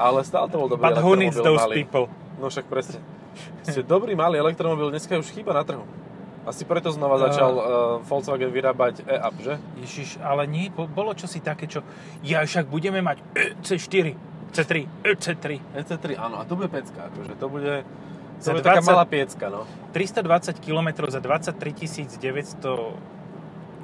ale 0.00 0.24
stále 0.24 0.48
to 0.48 0.56
bol 0.56 0.72
dobrý 0.72 0.80
But 0.80 1.04
who 1.04 1.12
needs 1.12 1.36
those 1.36 1.60
malý. 1.60 1.84
people? 1.84 2.08
No 2.40 2.48
však 2.48 2.64
presne. 2.72 3.04
Ste 3.68 3.84
dobrý 3.84 4.16
malý 4.16 4.40
elektromobil 4.40 4.88
dneska 4.88 5.18
už 5.20 5.28
chýba 5.28 5.52
na 5.52 5.66
trhu. 5.66 5.84
Asi 6.48 6.64
preto 6.64 6.88
znova 6.88 7.16
No. 7.16 7.28
začal 7.28 7.52
uh, 7.52 7.62
Volkswagen 8.02 8.48
vyrábať 8.48 9.04
e-up, 9.04 9.36
že? 9.38 9.54
Ježiš, 9.78 10.16
ale 10.18 10.48
nie, 10.48 10.72
bo- 10.72 10.88
bolo 10.88 11.12
čosi 11.12 11.38
také, 11.38 11.68
čo... 11.68 11.84
Ja 12.24 12.40
však 12.40 12.66
budeme 12.66 13.04
mať 13.04 13.20
E 13.36 13.52
C4, 13.60 14.16
C3, 14.50 14.72
C3. 15.20 15.46
EC3, 15.76 16.16
áno, 16.16 16.40
a 16.40 16.48
to 16.48 16.56
bude 16.56 16.72
pecka, 16.72 17.06
akože 17.06 17.36
to 17.36 17.46
bude... 17.46 17.84
To 18.38 18.54
bude 18.54 18.62
taká 18.62 18.80
20 18.80 18.88
malá 18.88 19.04
piecka, 19.04 19.44
no. 19.50 19.66
320 19.92 20.62
km 20.62 20.88
za 21.10 21.20
23 21.20 22.16
900 22.16 22.96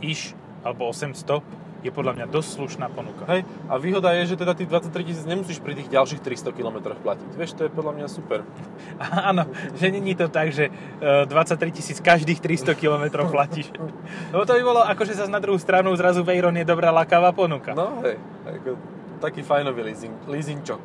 iš, 0.01 0.33
alebo 0.65 0.89
800, 0.89 1.45
je 1.85 1.93
podľa 1.93 2.17
mňa 2.17 2.27
dosť 2.33 2.49
slušná 2.57 2.89
ponuka. 2.89 3.29
Hej, 3.29 3.45
a 3.69 3.77
výhoda 3.77 4.17
je, 4.17 4.33
že 4.33 4.41
teda 4.41 4.57
tých 4.57 4.73
23 4.73 5.05
tisíc 5.05 5.25
nemusíš 5.29 5.61
pri 5.61 5.77
tých 5.77 5.93
ďalších 5.93 6.25
300 6.25 6.57
km 6.57 6.97
platiť. 6.97 7.31
Vieš, 7.37 7.61
to 7.61 7.69
je 7.69 7.71
podľa 7.71 7.93
mňa 8.01 8.07
super. 8.09 8.41
Áno, 9.29 9.45
že 9.77 9.93
není 9.93 10.17
to 10.17 10.33
tak, 10.33 10.49
že 10.49 10.73
e, 10.73 11.29
23 11.29 11.77
tisíc 11.77 12.01
každých 12.01 12.41
300 12.41 12.73
km 12.73 13.29
platíš. 13.29 13.69
Lebo 14.33 14.49
to 14.49 14.57
by 14.57 14.63
bolo 14.65 14.81
akože 14.81 15.13
zase 15.13 15.29
na 15.29 15.45
druhú 15.45 15.61
stranu 15.61 15.93
zrazu 15.93 16.25
Veyron 16.25 16.57
je 16.57 16.65
dobrá 16.65 16.89
lakavá 16.89 17.37
ponuka. 17.37 17.77
No 17.77 18.01
hej, 18.01 18.17
ako, 18.49 18.81
taký 19.21 19.45
fajnový 19.45 19.85
leasing, 19.85 20.17
leasingčok. 20.25 20.81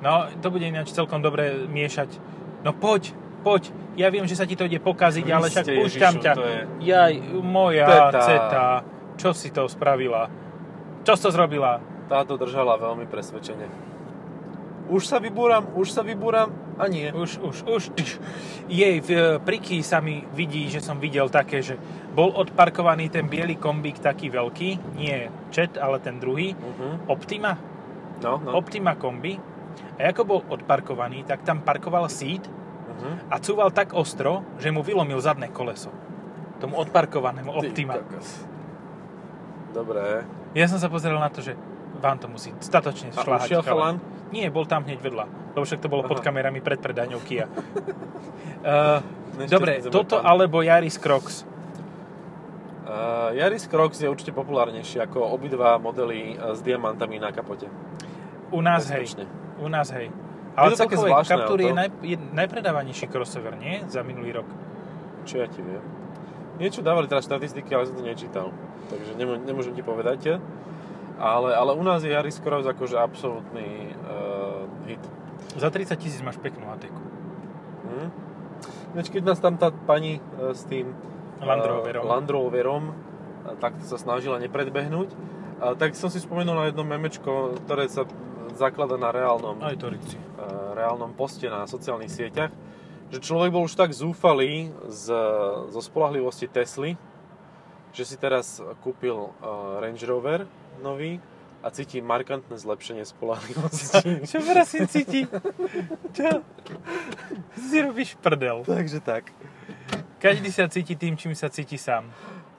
No, 0.00 0.32
to 0.40 0.48
bude 0.48 0.64
ináč 0.64 0.96
celkom 0.96 1.20
dobre 1.20 1.68
miešať. 1.68 2.08
No 2.64 2.72
poď, 2.72 3.12
poď. 3.44 3.68
Ja 4.00 4.08
viem, 4.08 4.24
že 4.24 4.40
sa 4.40 4.48
ti 4.48 4.56
to 4.56 4.64
ide 4.64 4.80
pokaziť, 4.80 5.28
ale 5.28 5.52
však 5.52 5.66
púšťam 5.76 6.14
Ježišu, 6.16 6.24
ťa. 6.24 6.32
je- 6.40 6.64
Jaj, 6.88 7.14
moja 7.44 7.84
Teta. 7.84 8.20
ceta. 8.24 8.64
Čo 9.16 9.32
si 9.36 9.52
to 9.52 9.68
spravila? 9.68 10.28
Čo 11.02 11.12
si 11.18 11.22
to 11.26 11.30
zrobila? 11.34 11.82
Táto 12.06 12.36
držala 12.36 12.76
veľmi 12.76 13.08
presvedčene. 13.08 13.66
Už 14.92 15.08
sa 15.08 15.22
vybúram, 15.22 15.72
už 15.78 15.88
sa 15.94 16.02
vybúram 16.04 16.52
a 16.76 16.84
nie. 16.90 17.08
Už, 17.14 17.38
už, 17.40 17.56
už. 17.64 17.82
tyš. 17.96 18.18
Jej, 18.68 19.00
v 19.00 19.08
e, 19.08 19.20
priky 19.40 19.80
sa 19.80 20.02
mi 20.02 20.26
vidí, 20.34 20.68
že 20.68 20.82
som 20.82 20.98
videl 21.00 21.30
také, 21.32 21.62
že 21.64 21.78
bol 22.12 22.34
odparkovaný 22.34 23.08
ten 23.08 23.30
biely 23.30 23.56
kombík 23.56 24.02
taký 24.02 24.28
veľký, 24.28 24.98
nie 24.98 25.32
Chat, 25.54 25.80
ale 25.80 26.02
ten 26.02 26.20
druhý, 26.20 26.52
Uh-huh. 26.52 26.98
Optima, 27.08 27.56
No, 28.22 28.38
no. 28.38 28.54
Optima 28.54 28.94
kombi. 28.94 29.34
A 29.98 30.14
ako 30.14 30.22
bol 30.22 30.40
odparkovaný, 30.46 31.26
tak 31.26 31.42
tam 31.42 31.64
parkoval 31.64 32.06
Seat 32.06 32.44
Uh-huh. 32.46 33.14
a 33.32 33.40
cúval 33.40 33.72
tak 33.72 33.96
ostro, 33.96 34.44
že 34.60 34.68
mu 34.68 34.84
vylomil 34.84 35.16
zadné 35.22 35.48
koleso. 35.48 35.88
Tomu 36.60 36.76
odparkovanému 36.76 37.48
Optima. 37.48 37.96
Dobre. 39.72 40.24
Ja 40.52 40.68
som 40.68 40.76
sa 40.76 40.92
pozeral 40.92 41.18
na 41.18 41.32
to, 41.32 41.40
že 41.40 41.56
vám 42.00 42.20
to 42.20 42.28
musí 42.28 42.52
statočne 42.60 43.10
A 43.12 43.24
šľahať. 43.24 43.48
ušiel 43.48 43.62
chalan. 43.64 43.96
Nie, 44.32 44.48
bol 44.48 44.64
tam 44.68 44.84
hneď 44.84 45.00
vedľa. 45.00 45.24
Lebo 45.56 45.64
však 45.64 45.80
to 45.84 45.88
bolo 45.92 46.04
pod 46.08 46.20
Aha. 46.20 46.24
kamerami 46.24 46.60
pred 46.64 46.80
predajňou 46.80 47.20
Kia. 47.24 47.48
uh, 47.48 49.00
Nešťastný 49.32 49.48
dobre, 49.48 49.72
toto 49.88 50.20
alebo 50.20 50.60
Yaris 50.60 51.00
Crocs. 51.00 51.48
Uh, 52.84 53.32
Yaris 53.32 53.64
Crocs 53.64 53.96
je 54.04 54.08
určite 54.08 54.36
populárnejší 54.36 55.00
ako 55.00 55.24
obidva 55.32 55.80
modely 55.80 56.36
uh, 56.36 56.52
s 56.52 56.60
diamantami 56.60 57.16
na 57.16 57.32
kapote. 57.32 57.68
U 58.52 58.60
nás 58.60 58.92
hej. 58.92 59.08
U 59.56 59.68
nás 59.72 59.88
hej. 59.96 60.12
Je 60.52 60.58
Ale 60.60 60.76
to 60.76 60.84
také 60.84 61.00
zvláštne 61.00 61.32
Captur 61.32 61.64
je, 61.64 61.72
naj, 61.72 61.88
je 62.04 62.16
najpredávanejší 62.20 63.08
crossover, 63.08 63.56
nie? 63.56 63.80
Za 63.88 64.04
minulý 64.04 64.36
rok. 64.36 64.48
Čo 65.24 65.40
ja 65.40 65.48
ti 65.48 65.64
viem. 65.64 65.80
Niečo 66.60 66.84
dávali 66.84 67.08
teraz 67.08 67.24
štatistiky, 67.24 67.72
ale 67.72 67.88
som 67.88 67.96
to 67.96 68.04
nečítal. 68.04 68.52
Takže 68.92 69.16
nemô- 69.16 69.40
nemôžem 69.40 69.72
ti 69.72 69.80
povedať. 69.80 70.42
Ale, 71.22 71.54
ale 71.54 71.72
u 71.76 71.82
nás 71.86 72.02
je 72.02 72.10
Yaris 72.10 72.42
Cross 72.42 72.66
akože 72.66 72.98
absolútny 72.98 73.94
uh, 73.94 74.66
hit. 74.90 75.02
Za 75.54 75.70
30 75.70 75.94
tisíc 76.00 76.20
máš 76.24 76.40
peknú 76.42 76.66
ateku. 76.72 76.98
Hm? 77.86 78.08
Ináč, 78.96 79.06
keď 79.12 79.22
nás 79.22 79.38
tam 79.38 79.54
tá 79.54 79.70
pani 79.70 80.18
uh, 80.18 80.50
s 80.50 80.66
tým 80.66 80.90
Land 81.38 81.62
Roverom. 81.62 82.02
Land 82.02 82.28
Roverom 82.28 82.82
uh, 82.90 82.94
takto 83.62 83.86
sa 83.86 84.00
snažila 84.00 84.42
nepredbehnúť, 84.42 85.08
uh, 85.12 85.78
tak 85.78 85.94
som 85.94 86.10
si 86.10 86.18
spomenul 86.18 86.58
na 86.58 86.64
jedno 86.68 86.82
memečko, 86.82 87.60
ktoré 87.64 87.86
sa 87.86 88.02
zaklada 88.56 89.00
na 89.00 89.10
reálnom 89.10 89.56
Aj 89.64 89.76
to 89.76 89.88
eh, 89.88 89.98
reálnom 90.76 91.16
poste 91.16 91.48
na 91.48 91.64
sociálnych 91.64 92.12
sieťach, 92.12 92.52
že 93.12 93.20
človek 93.20 93.52
bol 93.52 93.68
už 93.68 93.76
tak 93.76 93.92
zúfalý 93.92 94.72
z, 94.88 95.12
zo 95.68 95.80
spolahlivosti 95.84 96.48
Tesly, 96.48 96.96
že 97.92 98.08
si 98.08 98.16
teraz 98.16 98.64
kúpil 98.80 99.14
uh, 99.14 99.78
Range 99.84 100.00
Rover 100.08 100.48
nový 100.80 101.20
a 101.62 101.70
cíti 101.70 102.00
markantné 102.02 102.56
zlepšenie 102.58 103.04
spolahlivosti. 103.06 104.18
Čo 104.30 104.40
prosím 104.42 104.88
cíti? 104.88 105.28
Čo? 106.16 106.42
Si 107.54 107.78
robíš 107.78 108.18
prdel. 108.18 108.66
Takže 108.66 108.98
tak. 108.98 109.30
Každý 110.18 110.50
sa 110.50 110.66
cíti 110.66 110.96
tým, 110.98 111.14
čím 111.14 111.34
sa 111.36 111.52
cíti 111.52 111.78
sám. 111.78 112.10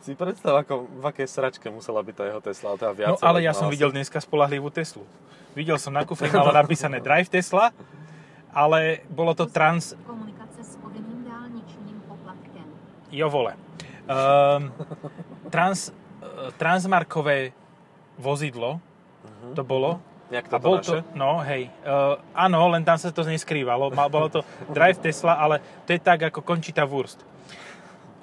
Si 0.04 0.20
predstav, 0.20 0.52
ako, 0.60 0.88
v 1.00 1.04
akej 1.08 1.28
sračke 1.32 1.68
musela 1.72 2.04
byť 2.04 2.16
tá 2.16 2.24
jeho 2.28 2.42
Tesla, 2.44 2.76
teda 2.76 2.92
viac. 2.92 3.16
No 3.16 3.24
ale 3.24 3.40
ja 3.40 3.56
som 3.56 3.72
videl 3.72 3.88
dneska 3.88 4.20
spolahlivú 4.20 4.68
Teslu. 4.68 5.08
Videl 5.56 5.80
som 5.80 5.96
na 5.96 6.04
kufri, 6.04 6.28
malo 6.36 6.52
napísané 6.52 7.00
Drive 7.00 7.32
Tesla, 7.32 7.72
ale 8.52 9.08
bolo 9.08 9.32
to 9.32 9.48
trans... 9.48 9.96
Jo 13.14 13.30
vole. 13.30 13.54
Um, 14.10 14.74
trans, 15.54 15.94
eh, 15.94 16.50
transmarkové 16.58 17.54
vozidlo 18.18 18.82
to 19.54 19.62
bolo. 19.62 20.02
Nejak 20.34 20.50
A 20.50 20.52
toto 20.58 20.66
bol 20.66 20.76
naše? 20.82 20.90
to, 20.90 20.96
no 21.14 21.38
hej, 21.46 21.70
uh, 21.86 22.18
áno, 22.34 22.58
len 22.74 22.82
tam 22.82 22.98
sa 22.98 23.14
to 23.14 23.22
neskrývalo. 23.22 23.94
Mal, 23.94 24.10
bolo 24.10 24.34
to 24.34 24.40
Drive 24.74 24.98
Tesla, 24.98 25.38
ale 25.38 25.62
to 25.86 25.94
je 25.94 26.02
tak 26.02 26.26
ako 26.34 26.42
Conchita 26.42 26.90
Wurst. 26.90 27.22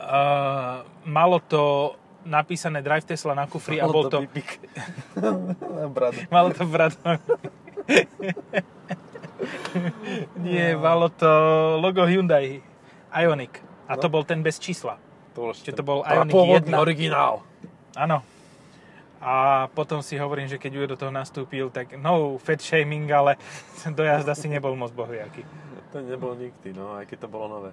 Uh, 0.01 0.83
malo 1.07 1.39
to 1.39 1.95
napísané 2.27 2.83
Drive 2.83 3.07
Tesla 3.07 3.37
na 3.37 3.47
kufri 3.47 3.79
a 3.79 3.87
bol 3.87 4.11
to... 4.11 4.27
Brad. 5.95 6.15
Malo 6.35 6.51
to 6.51 6.65
brat. 6.67 6.99
Nie, 10.45 10.75
malo 10.75 11.09
to 11.15 11.31
logo 11.79 12.05
Hyundai 12.05 12.59
Ioniq. 13.15 13.70
A 13.91 13.99
to 13.99 14.07
No. 14.07 14.15
bol 14.15 14.23
ten 14.23 14.39
bez 14.41 14.63
čísla. 14.63 14.97
To 15.35 15.51
bol, 15.51 15.53
Čiže 15.53 15.75
to 15.75 15.83
bol 15.83 16.07
Ioniq 16.07 16.31
pôvodný 16.31 16.71
1. 16.71 16.79
originál. 16.79 17.43
Áno. 17.95 18.23
A 19.21 19.67
potom 19.77 20.01
si 20.01 20.17
hovorím, 20.17 20.49
že 20.49 20.57
keď 20.57 20.73
už 20.75 20.87
do 20.89 20.97
toho 20.97 21.13
nastúpil, 21.13 21.69
tak 21.69 21.93
no 21.99 22.41
fat 22.41 22.63
shaming, 22.63 23.05
ale 23.11 23.37
do 23.97 24.01
jazda 24.01 24.33
si 24.33 24.49
nebol 24.49 24.73
moc 24.79 24.95
bohviaký. 24.95 25.45
To 25.91 25.99
nebol 26.01 26.39
nikdy, 26.39 26.71
no, 26.71 26.95
aj 26.95 27.05
keď 27.05 27.27
to 27.27 27.29
bolo 27.29 27.51
nové. 27.51 27.71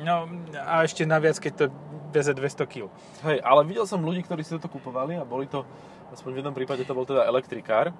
No 0.00 0.24
a 0.56 0.82
ešte 0.82 1.04
naviac, 1.04 1.36
keď 1.36 1.52
to 1.52 1.64
veze 2.10 2.32
200 2.32 2.64
kg. 2.64 2.88
Hej, 3.28 3.44
ale 3.44 3.60
videl 3.62 3.84
som 3.84 4.00
ľudí, 4.00 4.24
ktorí 4.24 4.40
si 4.40 4.56
toto 4.56 4.72
kupovali 4.72 5.20
a 5.20 5.24
boli 5.28 5.44
to, 5.44 5.68
aspoň 6.08 6.30
v 6.32 6.38
jednom 6.40 6.56
prípade 6.56 6.82
to 6.82 6.96
bol 6.96 7.04
teda 7.04 7.28
elektrikár, 7.28 7.92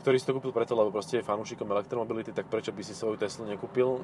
ktorý 0.00 0.16
si 0.16 0.24
to 0.24 0.36
kúpil 0.36 0.56
preto, 0.56 0.72
lebo 0.72 0.88
proste 0.88 1.20
je 1.20 1.28
fanúšikom 1.28 1.68
elektromobility, 1.68 2.32
tak 2.32 2.48
prečo 2.48 2.72
by 2.72 2.80
si 2.80 2.96
svoju 2.96 3.20
Teslu 3.20 3.44
nekúpil 3.44 4.00
eh, 4.00 4.02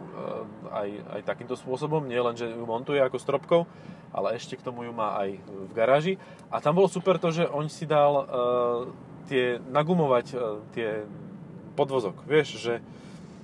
aj, 0.71 0.89
aj 1.17 1.21
takýmto 1.25 1.57
spôsobom, 1.57 2.05
nie 2.05 2.21
len, 2.21 2.37
že 2.37 2.53
ju 2.53 2.65
montuje 2.69 3.01
ako 3.01 3.17
stropkou, 3.17 3.65
ale 4.13 4.37
ešte 4.37 4.61
k 4.61 4.65
tomu 4.65 4.85
ju 4.85 4.93
má 4.93 5.17
aj 5.25 5.41
v 5.41 5.73
garáži. 5.73 6.15
A 6.53 6.61
tam 6.61 6.77
bolo 6.77 6.93
super 6.93 7.17
to, 7.17 7.33
že 7.33 7.49
on 7.49 7.69
si 7.69 7.85
dal 7.85 8.13
uh, 8.17 8.25
tie, 9.29 9.61
nagumovať 9.61 10.27
uh, 10.33 10.63
tie 10.73 11.05
podvozok, 11.77 12.25
vieš, 12.25 12.57
že 12.57 12.75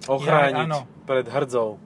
ochrániť 0.08 0.70
áno. 0.70 0.88
pred 1.04 1.28
hrdzou. 1.28 1.76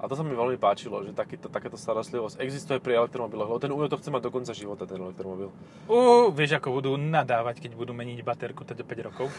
A 0.00 0.08
to 0.08 0.16
sa 0.16 0.24
mi 0.24 0.32
veľmi 0.32 0.56
páčilo, 0.56 1.04
že 1.04 1.12
takýto, 1.12 1.52
takáto 1.52 1.76
starostlivosť 1.76 2.40
existuje 2.40 2.80
pri 2.80 2.96
elektromobiloch, 3.04 3.52
lebo 3.52 3.60
ten 3.60 3.68
Ujo 3.68 3.84
to 3.92 4.00
chce 4.00 4.08
mať 4.08 4.22
do 4.24 4.32
konca 4.32 4.56
života, 4.56 4.88
ten 4.88 4.96
elektromobil. 4.96 5.52
Uh, 5.84 6.32
vieš, 6.32 6.56
ako 6.56 6.80
budú 6.80 6.96
nadávať, 6.96 7.60
keď 7.60 7.76
budú 7.76 7.92
meniť 7.92 8.24
baterku 8.24 8.64
teda 8.64 8.80
5 8.80 9.08
rokov? 9.12 9.28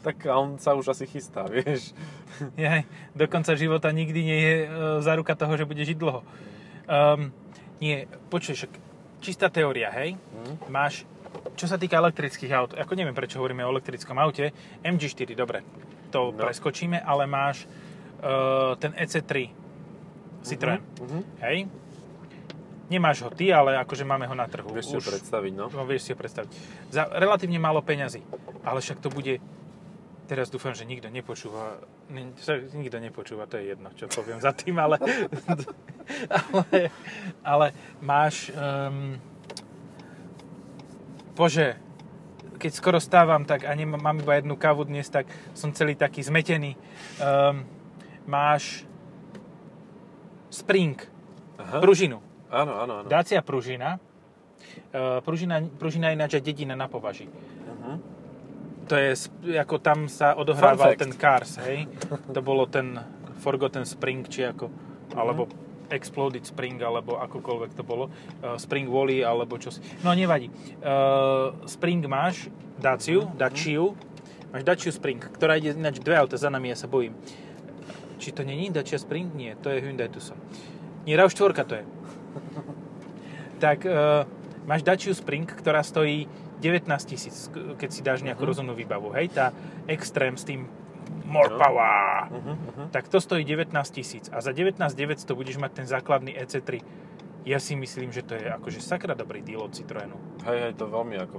Tak 0.00 0.24
a 0.24 0.40
on 0.40 0.56
sa 0.56 0.72
už 0.72 0.96
asi 0.96 1.04
chystá, 1.04 1.44
vieš. 1.44 1.92
Jaj, 2.56 2.88
do 3.12 3.28
konca 3.28 3.52
života 3.52 3.92
nikdy 3.92 4.20
nie 4.24 4.40
je 4.40 4.56
e, 4.64 4.68
záruka 5.04 5.36
toho, 5.36 5.52
že 5.60 5.68
bude 5.68 5.84
žiť 5.84 5.98
dlho. 6.00 6.24
Um, 6.88 7.28
nie, 7.76 8.08
počuj, 8.32 8.56
však 8.56 8.72
čistá 9.20 9.52
teória, 9.52 9.92
hej? 9.92 10.16
Hm? 10.16 10.72
Máš, 10.72 11.04
čo 11.60 11.68
sa 11.68 11.76
týka 11.76 12.00
elektrických 12.00 12.52
aut, 12.56 12.72
ako 12.72 12.92
neviem, 12.96 13.12
prečo 13.12 13.36
hovoríme 13.36 13.66
o 13.66 13.72
elektrickom 13.74 14.16
aute, 14.16 14.54
MG4, 14.80 15.36
dobre, 15.36 15.60
to 16.08 16.32
No. 16.32 16.40
preskočíme, 16.40 17.04
ale 17.04 17.28
máš 17.28 17.68
ten 18.76 18.92
EC3 18.94 19.32
Citroën, 20.42 20.80
Mhm. 21.00 21.20
hej? 21.40 21.58
Nemáš 22.88 23.20
ho 23.20 23.28
ty, 23.28 23.52
ale 23.52 23.76
akože 23.76 24.00
máme 24.02 24.24
ho 24.24 24.32
na 24.32 24.48
trhu. 24.48 24.72
Vieš 24.72 24.86
si 24.86 24.96
ho 24.96 25.02
predstaviť, 25.02 25.52
no? 25.52 25.68
No, 25.68 25.84
vieš 25.84 26.08
si 26.08 26.10
ho 26.10 26.16
predstaviť. 26.16 26.48
Za 26.88 27.04
relatívne 27.12 27.60
málo 27.60 27.84
peňazí. 27.84 28.24
Ale 28.64 28.80
však 28.80 28.98
to 28.98 29.12
bude... 29.12 29.36
Teraz 30.24 30.48
dúfam, 30.48 30.72
že 30.72 30.84
nikto 30.84 31.08
nepočúva. 31.08 31.84
Sa- 32.40 32.60
Nikto 32.60 32.96
nepočúva, 32.96 33.44
to 33.44 33.56
je 33.56 33.72
jedno, 33.72 33.92
čo 33.92 34.08
poviem 34.08 34.40
za 34.40 34.52
tým, 34.52 34.76
ale... 34.76 34.96
ale, 36.48 36.88
ale 37.44 37.66
máš... 38.00 38.48
Um, 38.52 39.20
bože, 41.32 41.76
keď 42.56 42.70
skoro 42.72 42.98
stávam, 42.98 43.44
tak 43.44 43.64
a 43.64 43.72
nemám, 43.72 44.00
mám 44.00 44.18
iba 44.18 44.34
jednu 44.34 44.56
kávu 44.56 44.84
dnes, 44.84 45.06
tak 45.06 45.24
som 45.52 45.70
celý 45.70 45.92
taký 45.92 46.24
zmetený. 46.24 46.72
Um, 47.20 47.68
máš 48.28 48.84
Spring, 50.52 51.00
Aha. 51.56 51.80
pružinu. 51.80 52.20
Áno, 52.48 52.72
áno, 52.80 52.92
áno. 53.04 53.08
Dacia 53.08 53.40
pružina. 53.40 54.00
Uh, 54.92 55.20
pružina, 55.24 55.60
pružina 55.80 56.12
je 56.12 56.14
ináč 56.16 56.30
aj 56.36 56.44
dedina 56.44 56.74
na 56.76 56.88
považi. 56.88 57.28
Mhm. 57.28 57.92
To 58.88 58.96
je, 58.96 59.12
ako 59.60 59.76
tam 59.84 60.08
sa 60.08 60.32
odohrával 60.32 60.96
ten 60.96 61.12
Cars, 61.12 61.60
hej. 61.60 61.84
To 62.32 62.40
bolo 62.40 62.64
ten 62.64 62.96
Forgotten 63.44 63.84
Spring, 63.84 64.24
či 64.24 64.48
ako, 64.48 64.72
alebo 65.12 65.44
Exploded 65.92 66.44
Spring, 66.48 66.80
alebo 66.80 67.20
akokoľvek 67.20 67.76
to 67.76 67.84
bolo. 67.84 68.08
Uh, 68.40 68.56
Spring 68.56 68.88
Wally, 68.88 69.20
alebo 69.20 69.60
čo 69.60 69.68
si. 69.68 69.84
No, 70.00 70.16
nevadí. 70.16 70.48
Uh, 70.80 71.52
Spring 71.68 72.00
máš, 72.08 72.48
Daciu, 72.80 73.28
Daciu, 73.36 73.92
máš 74.48 74.64
Daciu 74.64 74.88
Spring, 74.88 75.20
ktorá 75.20 75.60
ide 75.60 75.76
ináč 75.76 76.00
dve 76.00 76.16
auta 76.16 76.40
za 76.40 76.48
nami, 76.48 76.72
ja 76.72 76.76
sa 76.80 76.88
bojím. 76.88 77.12
Či 78.18 78.34
to 78.34 78.42
není 78.42 78.70
Dacia 78.70 78.98
Spring? 78.98 79.30
Nie, 79.32 79.54
to 79.56 79.70
je 79.70 79.78
Hyundai 79.80 80.10
Tucson. 80.10 80.36
Nie, 81.06 81.16
RAV4 81.16 81.50
to 81.64 81.74
je. 81.78 81.84
tak 83.64 83.86
uh, 83.86 84.26
máš 84.66 84.82
Dacia 84.82 85.14
Spring, 85.14 85.46
ktorá 85.46 85.82
stojí 85.82 86.26
19 86.58 86.90
tisíc, 87.06 87.46
keď 87.78 87.90
si 87.90 88.00
dáš 88.02 88.26
nejakú 88.26 88.42
Mhm. 88.42 88.50
rozumnú 88.50 88.74
výbavu. 88.74 89.14
Hej, 89.14 89.30
tá 89.30 89.54
Extreme 89.86 90.34
s 90.34 90.42
tým 90.44 90.66
More 91.28 91.52
No. 91.52 91.60
Power. 91.60 92.28
Uh-huh, 92.32 92.56
uh-huh. 92.56 92.86
Tak 92.88 93.08
to 93.08 93.20
stojí 93.20 93.44
19 93.44 93.68
tisíc. 93.92 94.32
A 94.32 94.40
za 94.40 94.52
19 94.52 94.80
900 94.96 95.28
budeš 95.36 95.60
mať 95.60 95.70
ten 95.72 95.86
základný 95.86 96.32
EC3. 96.34 96.80
Ja 97.44 97.60
si 97.60 97.76
myslím, 97.76 98.12
že 98.12 98.24
to 98.24 98.32
je 98.36 98.48
akože 98.48 98.80
sakra 98.80 99.12
dobrý 99.12 99.40
deal 99.40 99.60
od 99.60 99.72
Citroenu. 99.72 100.16
Hej, 100.44 100.58
hej, 100.68 100.72
to 100.76 100.88
veľmi 100.88 101.16
ako 101.20 101.36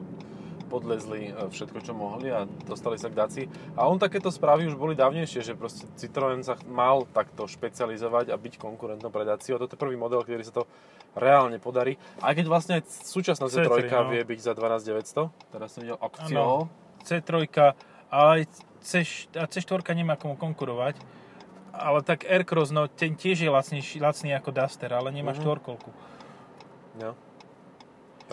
podlezli 0.69 1.33
e, 1.33 1.49
všetko, 1.49 1.81
čo 1.81 1.97
mohli 1.97 2.29
a 2.29 2.45
dostali 2.69 3.01
sa 3.01 3.09
k 3.09 3.17
Daci. 3.17 3.43
A 3.73 3.89
on 3.89 3.97
takéto 3.97 4.29
správy 4.29 4.69
už 4.69 4.77
boli 4.77 4.93
dávnejšie, 4.93 5.41
že 5.41 5.57
proste 5.57 5.89
Citroen 5.97 6.45
sa 6.45 6.53
mal 6.69 7.09
takto 7.09 7.49
špecializovať 7.49 8.29
a 8.29 8.38
byť 8.38 8.61
konkurentom 8.61 9.09
pre 9.09 9.25
Dacia. 9.25 9.57
Toto 9.57 9.73
je 9.73 9.81
prvý 9.81 9.97
model, 9.97 10.21
ktorý 10.21 10.45
sa 10.45 10.61
to 10.61 10.63
reálne 11.17 11.57
podarí. 11.57 11.97
Aj 12.21 12.38
keď 12.38 12.45
vlastne 12.45 12.77
aj 12.77 12.85
súčasná 12.85 13.49
C3, 13.49 13.89
C3 13.89 13.89
no. 13.89 14.13
vie 14.13 14.21
byť 14.21 14.39
za 14.39 14.53
12 14.53 14.85
900. 14.85 15.49
Teraz 15.49 15.67
som 15.73 15.81
videl 15.81 15.97
akciou. 15.97 16.69
C3, 17.01 17.33
ale 18.13 18.29
aj 18.29 18.41
C, 18.85 19.03
a 19.35 19.45
C4 19.49 19.81
nemá 19.97 20.15
komu 20.15 20.38
konkurovať. 20.38 21.01
Ale 21.73 22.03
tak 22.03 22.27
Aircross, 22.27 22.69
no 22.75 22.85
ten 22.91 23.15
tiež 23.15 23.39
je 23.41 23.49
lacnejší, 23.49 24.03
lacný 24.03 24.35
ako 24.35 24.51
Duster, 24.51 24.91
ale 24.91 25.09
nemá 25.09 25.31
Mhm. 25.31 25.39
štvorkolku. 25.41 25.89
No. 26.99 27.15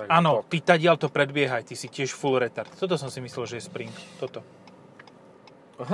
Áno, 0.04 0.44
ty 0.44 0.60
tadiaľ 0.60 1.00
to 1.00 1.08
predbiehaj, 1.08 1.64
ty 1.64 1.72
si 1.72 1.88
tiež 1.88 2.12
full 2.12 2.36
retard. 2.36 2.68
Toto 2.76 3.00
som 3.00 3.08
si 3.08 3.24
myslel, 3.24 3.48
že 3.48 3.54
je 3.56 3.64
Spring. 3.64 3.92
Toto. 4.20 4.44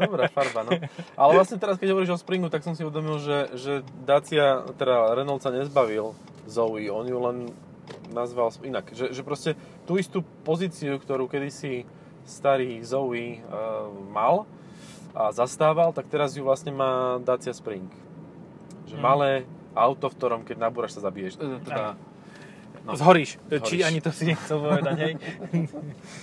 Dobrá 0.00 0.28
farba, 0.32 0.64
no. 0.64 0.72
Ale 1.16 1.30
vlastne 1.36 1.60
teraz, 1.60 1.76
keď 1.76 1.92
hovoríš 1.92 2.16
o 2.16 2.20
Springu, 2.20 2.48
tak 2.48 2.64
som 2.64 2.72
si 2.72 2.80
uvedomil, 2.80 3.20
že, 3.20 3.52
že 3.52 3.72
Dacia, 4.04 4.64
teda 4.76 5.12
Renault 5.12 5.44
sa 5.44 5.52
nezbavil 5.52 6.16
Zoe, 6.48 6.88
on 6.88 7.04
ju 7.04 7.18
len 7.20 7.36
nazval 8.08 8.48
inak. 8.64 8.88
Že, 8.96 9.12
že 9.12 9.20
proste 9.20 9.50
tú 9.84 10.00
istú 10.00 10.24
pozíciu, 10.48 10.96
ktorú 10.96 11.28
kedysi 11.28 11.84
starý 12.24 12.80
Zoe 12.80 13.44
uh, 13.44 13.92
mal 14.08 14.48
a 15.12 15.28
zastával, 15.30 15.92
tak 15.92 16.08
teraz 16.08 16.32
ju 16.32 16.42
vlastne 16.42 16.72
má 16.72 17.20
Dacia 17.20 17.52
Spring. 17.52 17.88
Že 18.88 18.96
Mm. 18.96 19.02
malé 19.02 19.30
auto, 19.76 20.08
v 20.08 20.16
ktorom 20.16 20.40
keď 20.46 20.56
nabúraš 20.56 20.96
sa 20.96 21.04
zabiješ. 21.04 21.36
E, 21.36 21.60
Teda, 21.60 21.98
No. 22.86 22.94
No. 22.94 22.98
Zhoríš. 22.98 23.42
Zhoríš. 23.50 23.66
Či 23.66 23.82
ani 23.82 23.98
to 23.98 24.14
si 24.14 24.30
nechcel 24.30 24.62
povedať, 24.62 24.96
hej? 25.02 25.12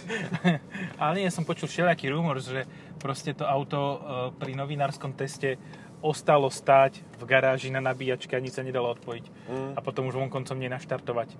Ale 1.04 1.14
nie, 1.20 1.28
som 1.28 1.44
počul 1.44 1.68
všelijaký 1.68 2.08
rumor, 2.08 2.40
že 2.40 2.64
proste 3.04 3.36
to 3.36 3.44
auto 3.44 3.80
e, 3.80 3.98
pri 4.40 4.56
novinárskom 4.56 5.12
teste 5.12 5.60
ostalo 6.00 6.48
stáť 6.48 7.04
v 7.20 7.24
garáži 7.28 7.68
na 7.68 7.84
nabíjačke 7.84 8.36
a 8.36 8.40
nič 8.40 8.56
sa 8.56 8.64
nedalo 8.64 8.96
odpojiť. 8.96 9.26
mm, 9.28 9.72
A 9.76 9.80
potom 9.84 10.08
už 10.08 10.16
vonkoncom 10.16 10.56
nenaštartovať. 10.56 11.36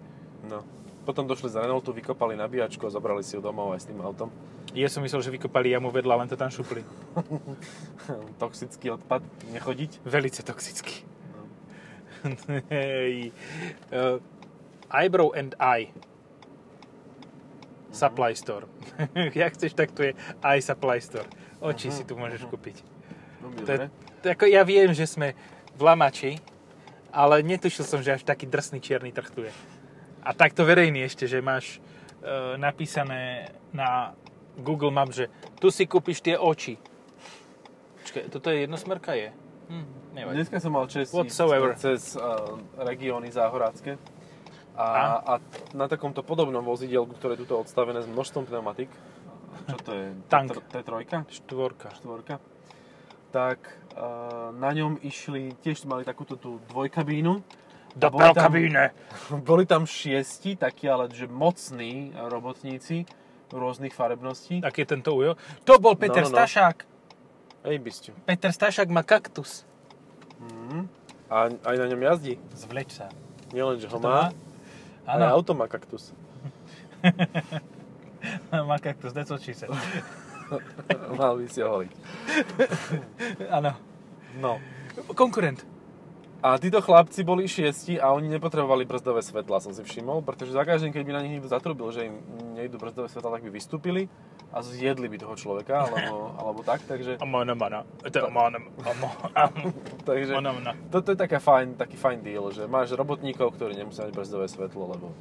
no. 0.52 0.64
Potom 1.04 1.28
došli 1.28 1.52
z 1.52 1.60
Renaultu, 1.60 1.92
vykopali 1.92 2.40
nabíjačku 2.40 2.88
a 2.88 2.90
zobrali 2.92 3.28
si 3.28 3.36
ju 3.36 3.44
domov 3.44 3.76
aj 3.76 3.84
s 3.84 3.88
tým 3.92 4.00
autom. 4.00 4.32
Ja 4.72 4.88
som 4.88 5.04
myslel, 5.04 5.20
že 5.20 5.36
vykopali 5.36 5.76
jamu 5.76 5.92
vedľa, 5.92 6.24
len 6.24 6.32
to 6.32 6.40
tam 6.40 6.48
šupli. 6.48 6.80
Toxický 8.40 8.96
odpad, 8.96 9.20
nechodiť. 9.52 10.00
Velice 10.08 10.48
toxický. 10.48 11.04
Hej. 12.72 13.36
Uh, 13.92 14.24
eyebrow 14.94 15.34
and 15.34 15.58
Eye. 15.60 15.90
Supply 17.94 18.34
store. 18.34 18.66
Jak 19.36 19.54
chceš, 19.54 19.74
tak 19.74 19.92
tu 19.92 20.02
je 20.02 20.14
Eye 20.42 20.62
Supply 20.62 21.02
store. 21.02 21.30
Oči 21.62 21.90
Mhm, 21.90 21.96
si 21.96 22.04
tu 22.06 22.14
môžeš 22.18 22.46
kúpiť. 22.50 22.82
No, 23.42 23.54
To 24.24 24.28
ako, 24.32 24.48
ja 24.48 24.64
viem, 24.64 24.96
že 24.96 25.06
sme 25.06 25.36
v 25.76 25.82
Lamači, 25.84 26.40
ale 27.12 27.44
netušil 27.44 27.86
som, 27.86 28.00
že 28.02 28.18
až 28.18 28.24
taký 28.24 28.48
drsný 28.48 28.80
čierny 28.82 29.12
trh 29.12 29.30
tu 29.30 29.44
je. 29.46 29.54
A 30.24 30.32
takto 30.32 30.64
verejný 30.64 31.04
ešte, 31.04 31.28
že 31.28 31.44
máš 31.44 31.78
e, 32.24 32.56
napísané 32.56 33.52
na 33.76 34.16
Google 34.58 34.90
Maps, 34.96 35.20
že 35.20 35.26
tu 35.60 35.70
si 35.70 35.84
kúpiš 35.86 36.24
tie 36.24 36.40
oči. 36.40 36.80
Počkaj, 38.02 38.24
toto 38.32 38.48
je 38.50 38.64
jednosmerka 38.64 39.14
je? 39.14 39.30
Hm, 39.70 40.16
nevadí. 40.16 40.36
Dneska 40.40 40.58
som 40.64 40.76
mal 40.76 40.88
čest 40.88 41.12
Whatsoever. 41.12 41.76
cez 41.76 42.16
uh, 42.16 42.58
regióny 42.80 43.32
záhorácké 43.32 43.96
a, 44.74 44.86
A? 44.86 45.04
a 45.22 45.34
na 45.78 45.86
takomto 45.86 46.26
podobnom 46.26 46.66
vozidielku, 46.66 47.14
ktoré 47.18 47.38
je 47.38 47.46
tuto 47.46 47.62
odstavené 47.62 48.02
s 48.02 48.10
množstvom 48.10 48.50
pneumatik, 48.50 48.90
čo 49.70 49.78
to 49.80 49.92
je? 49.96 50.06
Tank. 50.28 50.60
T3? 50.70 51.24
Štvorka. 51.30 51.94
Štvorka. 51.96 52.42
Tak 53.32 53.60
uh, 53.96 54.54
na 54.54 54.70
ňom 54.74 55.00
išli, 55.02 55.56
tiež 55.64 55.86
mali 55.88 56.04
takúto 56.04 56.38
tú 56.38 56.60
dvojkabínu. 56.74 57.42
Do 57.94 58.08
boli 58.10 58.34
tam- 58.34 58.50
kabíne. 58.50 58.90
Boli 59.50 59.70
tam 59.70 59.86
šiesti, 59.86 60.58
takí 60.58 60.90
ale 60.90 61.14
že 61.14 61.30
mocní 61.30 62.10
robotníci 62.18 63.06
rôznych 63.54 63.94
farebností. 63.94 64.66
Aký 64.66 64.82
je 64.82 64.98
tento 64.98 65.14
ujo? 65.14 65.38
To 65.62 65.78
bol 65.78 65.94
Peter 65.94 66.26
No, 66.26 66.34
no, 66.34 66.34
no. 66.34 66.38
Stašák. 66.42 66.78
Ej, 67.70 67.78
bysťu. 67.78 68.12
Peter 68.26 68.50
Stašák 68.50 68.90
má 68.90 69.06
kaktus. 69.06 69.62
Mm. 70.42 70.90
A 71.30 71.54
aj 71.54 71.76
na 71.78 71.86
ňom 71.86 72.02
jazdí. 72.02 72.42
Zvleč 72.58 72.98
sa. 72.98 73.14
Nielen, 73.54 73.78
že 73.78 73.86
ho 73.86 74.02
Čo 74.02 74.10
to 74.10 74.10
má, 75.04 75.16
aj 75.16 75.20
Áno, 75.20 75.26
auto 75.36 75.52
má 75.56 75.68
kaktus. 75.68 76.16
má 78.70 78.78
kaktus, 78.80 79.12
that's 79.12 79.30
what 79.30 79.44
she 79.44 79.52
said. 79.52 79.70
Mal 81.20 81.34
by 81.40 81.48
si 81.50 81.60
ho 81.60 81.70
holiť. 81.82 81.94
Áno. 83.52 83.76
No. 84.40 84.60
Konkurent. 85.18 85.66
A 86.44 86.60
títo 86.60 86.84
chlapci 86.84 87.24
boli 87.24 87.48
šiesti 87.48 87.96
a 87.96 88.12
oni 88.12 88.28
nepotrebovali 88.28 88.84
brzdové 88.84 89.24
svetla, 89.24 89.64
som 89.64 89.72
si 89.72 89.80
všimol, 89.80 90.28
pretože 90.28 90.52
za 90.52 90.68
každým, 90.68 90.92
keď 90.92 91.04
by 91.08 91.12
na 91.16 91.22
nich 91.24 91.40
niekto 91.40 91.48
zatrubil, 91.48 91.88
že 91.96 92.12
im 92.12 92.20
nejdu 92.60 92.76
brzdové 92.76 93.08
svetla, 93.08 93.40
tak 93.40 93.48
by 93.48 93.52
vystúpili 93.56 94.12
a 94.52 94.60
zjedli 94.60 95.08
by 95.08 95.24
toho 95.24 95.40
človeka, 95.40 95.88
alebo, 95.88 96.16
alebo 96.44 96.60
tak, 96.68 96.84
takže, 96.84 97.16
takže 100.12 100.36
toto 100.92 101.16
je 101.16 101.18
taká 101.24 101.40
fajn, 101.40 101.80
taký 101.80 101.96
fajn 101.96 102.20
deal, 102.20 102.52
že 102.52 102.68
máš 102.68 102.92
robotníkov, 102.92 103.56
ktorí 103.56 103.80
nemusia 103.80 104.04
mať 104.04 104.12
brzdové 104.12 104.52
svetlo, 104.52 105.00
lebo 105.00 105.16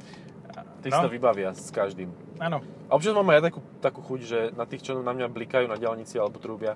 tí 0.83 0.91
si 0.91 0.93
to 0.93 1.07
No, 1.07 1.11
vybavia 1.11 1.49
s 1.49 1.71
každým. 1.71 2.11
áno. 2.37 2.59
A 2.85 2.93
občas 2.93 3.15
mám 3.15 3.25
aj 3.25 3.37
ja 3.39 3.43
takú, 3.47 3.59
takú 3.79 3.99
chuť, 4.03 4.19
že 4.21 4.39
na 4.53 4.67
tých, 4.67 4.83
čo 4.83 4.99
na 4.99 5.09
mňa 5.09 5.25
blikajú 5.25 5.65
na 5.65 5.79
diálnici 5.79 6.19
alebo 6.19 6.37
trúbia, 6.37 6.75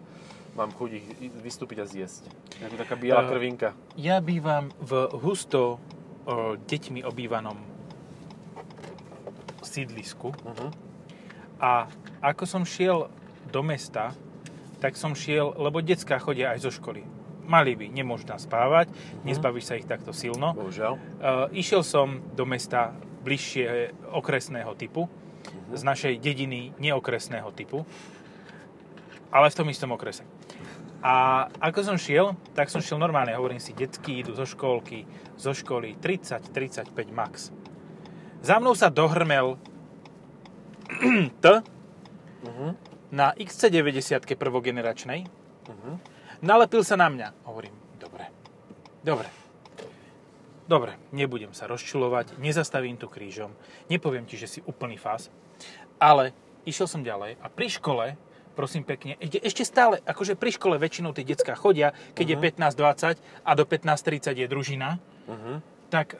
mám 0.56 0.72
chuť 0.72 0.89
ich 0.89 1.06
vystúpiť 1.38 1.78
a 1.78 1.86
zjesť. 1.86 2.26
Ako 2.63 2.76
taká 2.76 2.96
biela 2.96 3.22
Eh, 3.22 3.30
krvinka. 3.30 3.70
Ja 3.93 4.17
bývam 4.17 4.74
v 4.80 4.91
husto 5.13 5.78
o, 6.26 6.58
deťmi 6.58 7.06
obývanom 7.06 7.60
sídlisku 9.62 10.32
Uh-huh. 10.34 10.70
a 11.60 11.86
ako 12.22 12.43
som 12.46 12.63
šiel 12.63 13.10
do 13.48 13.62
mesta, 13.62 14.13
tak 14.80 14.96
som 14.96 15.13
šiel, 15.13 15.54
lebo 15.54 15.82
decká 15.82 16.17
chodia 16.17 16.54
aj 16.54 16.63
zo 16.63 16.72
školy. 16.72 17.02
Mali 17.48 17.74
by, 17.74 17.88
nemôžu 17.88 18.28
tam 18.28 18.36
spávať, 18.36 18.91
nezbavíš 19.24 19.65
sa 19.65 19.78
ich 19.78 19.88
takto 19.88 20.12
silno. 20.12 20.52
Bohužiaľ. 20.52 20.93
Uh, 20.93 21.00
išiel 21.56 21.80
som 21.80 22.20
do 22.36 22.43
mesta 22.43 22.91
bližšie 23.27 23.91
okresného 24.15 24.71
typu, 24.79 25.11
z 25.75 25.83
našej 25.83 26.23
dediny 26.23 26.71
neokresného 26.79 27.51
typu, 27.51 27.83
ale 29.27 29.51
v 29.51 29.57
tom 29.59 29.67
istom 29.67 29.91
okrese. 29.91 30.23
A 31.03 31.45
ako 31.59 31.83
som 31.83 31.97
šiel, 31.99 32.33
tak 32.55 32.71
som 32.71 32.79
šiel 32.79 32.97
normálne. 32.97 33.35
Hovorím 33.35 33.59
si, 33.59 33.75
detsky 33.75 34.23
idú 34.23 34.31
zo 34.33 34.47
školky, 34.47 35.03
zo 35.35 35.51
školy 35.51 35.99
30-35 35.99 36.89
max. 37.11 37.51
Za 38.41 38.57
mnou 38.63 38.73
sa 38.73 38.87
dohrmel 38.87 39.59
T 41.43 41.47
Uh-huh. 42.37 42.77
na 43.09 43.33
XC90 43.33 44.37
prvogeneračnej. 44.37 45.25
Uh-huh. 45.67 45.97
Nalepil 46.45 46.85
sa 46.85 46.93
na 46.93 47.09
mňa. 47.09 47.33
Hovorím, 47.49 47.73
dobre, 47.97 48.29
dobre, 49.01 49.25
dobre, 50.67 50.99
nebudem 51.10 51.51
sa 51.51 51.65
rozčulovať, 51.65 52.38
nezastavím 52.38 52.99
tu 52.99 53.08
krížom, 53.08 53.56
nepoviem 53.88 54.27
ti, 54.27 54.36
že 54.36 54.47
si 54.47 54.60
úplný 54.63 54.99
fás, 54.99 55.32
ale 55.97 56.36
išiel 56.63 56.86
som 56.86 57.01
ďalej 57.01 57.39
a 57.39 57.47
pri 57.47 57.67
škole, 57.71 58.06
prosím 58.53 58.84
pekne, 58.84 59.15
ešte, 59.17 59.38
ešte 59.39 59.63
stále, 59.63 59.95
akože 60.03 60.36
pri 60.36 60.51
škole 60.51 60.75
väčšinou 60.75 61.13
tie 61.13 61.23
decká 61.23 61.56
chodia, 61.56 61.95
keď 62.13 62.25
Mhm. 62.25 62.32
je 62.34 62.38
15-20 62.41 63.17
a 63.45 63.51
do 63.56 63.63
15-30 63.63 64.38
je 64.38 64.47
družina, 64.47 64.99
Uh-huh. 65.27 65.60
tak 65.91 66.15
e, 66.15 66.17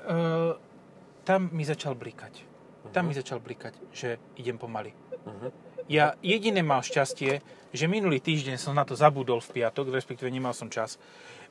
tam 1.24 1.48
mi 1.56 1.64
začal 1.64 1.96
blikať. 1.96 2.44
Tam 2.92 3.08
mi 3.08 3.16
začal 3.16 3.40
blikať, 3.40 3.72
že 3.96 4.20
idem 4.36 4.60
pomaly. 4.60 4.92
Uh-huh. 5.24 5.48
Ja 5.88 6.20
jediné 6.20 6.60
mal 6.60 6.84
šťastie, 6.84 7.40
že 7.72 7.86
minulý 7.88 8.20
týždeň 8.20 8.60
som 8.60 8.76
na 8.76 8.84
to 8.84 9.00
zabudol 9.00 9.40
v 9.40 9.64
piatok, 9.64 9.96
respektíve 9.96 10.28
nemal 10.28 10.52
som 10.52 10.68
čas, 10.68 11.00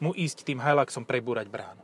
mu 0.01 0.13
ísť 0.13 0.45
tým 0.45 0.61
Hiluxom 0.61 1.09
prebúrať 1.09 1.49
bránu. 1.49 1.81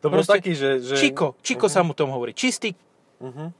To 0.00 0.08
bol 0.08 0.24
Proste 0.24 0.40
taký, 0.40 0.52
že... 0.56 0.80
že... 0.80 0.96
Čiko, 0.96 1.36
Čiko 1.44 1.68
sa 1.68 1.84
mu 1.84 1.92
tomu 1.92 2.16
hovorí. 2.16 2.32
Čistý. 2.32 2.72
Uh-huh. 3.20 3.52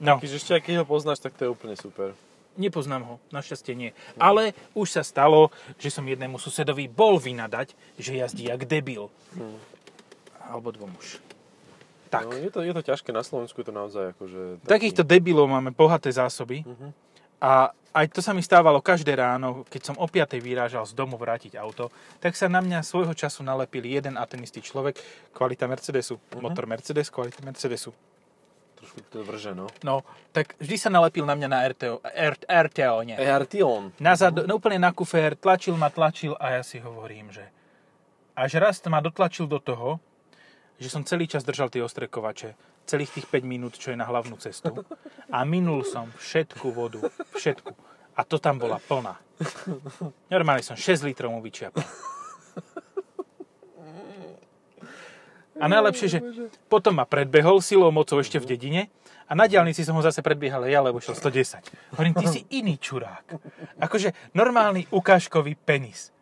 No, 0.00 0.16
Taký, 0.16 0.26
že 0.28 0.36
ešte 0.40 0.52
aký 0.56 0.72
ho 0.76 0.84
poznáš, 0.88 1.20
tak 1.20 1.36
to 1.36 1.44
je 1.48 1.50
úplne 1.52 1.76
super. 1.76 2.16
nepoznám 2.56 3.04
ho, 3.04 3.14
našťastie 3.32 3.76
nie. 3.76 3.90
Ale 4.16 4.56
už 4.72 5.00
sa 5.00 5.02
stalo, 5.04 5.52
že 5.76 5.92
som 5.92 6.04
jednému 6.04 6.40
susedovi 6.40 6.88
bol 6.88 7.20
vynadať, 7.20 7.76
že 8.00 8.16
jazdí 8.16 8.48
jak 8.48 8.64
debil. 8.64 9.12
Hmm. 9.36 9.60
Alebo 10.48 10.72
dvom 10.72 10.92
už. 10.96 11.20
Tak. 12.08 12.24
No, 12.24 12.32
je, 12.32 12.48
to, 12.48 12.64
je 12.64 12.72
to 12.72 12.82
ťažké, 12.82 13.12
na 13.12 13.20
Slovensku 13.20 13.60
je 13.60 13.66
to 13.68 13.74
naozaj 13.76 14.16
akože... 14.16 14.64
Taký... 14.64 14.68
Takýchto 14.68 15.02
debilov 15.04 15.52
máme 15.52 15.76
bohaté 15.76 16.08
zásoby. 16.08 16.64
Mhm. 16.64 16.88
A 17.36 17.76
aj 17.96 18.12
to 18.12 18.20
sa 18.20 18.36
mi 18.36 18.44
stávalo 18.44 18.84
každé 18.84 19.16
ráno, 19.16 19.64
keď 19.72 19.82
som 19.88 19.96
o 19.96 20.04
5 20.04 20.36
vyrážal 20.36 20.84
z 20.84 20.92
domu 20.92 21.16
vrátiť 21.16 21.56
auto, 21.56 21.88
tak 22.20 22.36
sa 22.36 22.44
na 22.46 22.60
mňa 22.60 22.84
svojho 22.84 23.16
času 23.16 23.40
nalepil 23.40 23.88
jeden 23.88 24.20
a 24.20 24.28
ten 24.28 24.44
istý 24.44 24.60
človek, 24.60 25.00
kvalita 25.32 25.64
Mercedesu, 25.64 26.20
Mhm. 26.20 26.42
motor 26.44 26.68
Mercedes, 26.68 27.08
kvalita 27.08 27.40
Mercedesu. 27.40 27.96
Trošku 28.76 29.00
to 29.08 29.24
vrže, 29.24 29.56
no. 29.56 29.72
No, 29.80 30.04
tak 30.36 30.52
vždy 30.60 30.76
sa 30.76 30.92
nalepil 30.92 31.24
na 31.24 31.32
mňa 31.32 31.48
na 31.48 31.64
RTO, 31.64 32.04
R, 32.04 32.36
RTO 32.44 33.00
nie. 33.08 33.16
Artion. 33.16 33.88
Nazad, 33.96 34.36
no, 34.44 34.60
úplne 34.60 34.76
na 34.76 34.92
kufér, 34.92 35.32
tlačil 35.32 35.80
ma, 35.80 35.88
tlačil 35.88 36.36
a 36.36 36.60
ja 36.60 36.62
si 36.62 36.76
hovorím, 36.76 37.32
že 37.32 37.48
až 38.36 38.60
raz 38.60 38.84
ma 38.84 39.00
dotlačil 39.00 39.48
do 39.48 39.56
toho, 39.56 39.96
že 40.76 40.92
som 40.92 41.00
celý 41.00 41.24
čas 41.24 41.40
držal 41.40 41.72
tie 41.72 41.80
ostrekovače, 41.80 42.52
celých 42.86 43.20
tých 43.20 43.26
5 43.26 43.42
minút, 43.42 43.74
čo 43.76 43.90
je 43.92 43.98
na 43.98 44.06
hlavnú 44.06 44.38
cestu. 44.38 44.86
A 45.28 45.42
minul 45.42 45.82
som 45.82 46.08
všetku 46.14 46.70
vodu, 46.70 47.02
všetku. 47.34 47.74
A 48.16 48.24
to 48.24 48.40
tam 48.40 48.56
bola 48.56 48.80
plná. 48.80 49.18
Normálne 50.32 50.64
som 50.64 50.78
6 50.78 51.04
litrov 51.04 51.34
mu 51.34 51.44
vyčiapal. 51.44 51.84
A 55.56 55.72
najlepšie, 55.72 56.08
že 56.08 56.18
potom 56.68 57.00
ma 57.00 57.08
predbehol 57.08 57.64
silou 57.64 57.88
mocou 57.88 58.20
ešte 58.20 58.36
v 58.36 58.56
dedine 58.56 58.82
a 59.26 59.32
na 59.32 59.48
diálnici 59.48 59.82
som 59.82 59.96
ho 59.96 60.04
zase 60.04 60.20
predbiehal 60.20 60.68
ja, 60.68 60.84
lebo 60.84 61.00
šiel 61.00 61.16
110. 61.16 61.96
Hovorím, 61.96 62.14
ty 62.14 62.26
si 62.28 62.40
iný 62.54 62.76
čurák. 62.76 63.26
Akože 63.80 64.12
normálny 64.36 64.86
ukážkový 64.92 65.56
penis. 65.56 66.12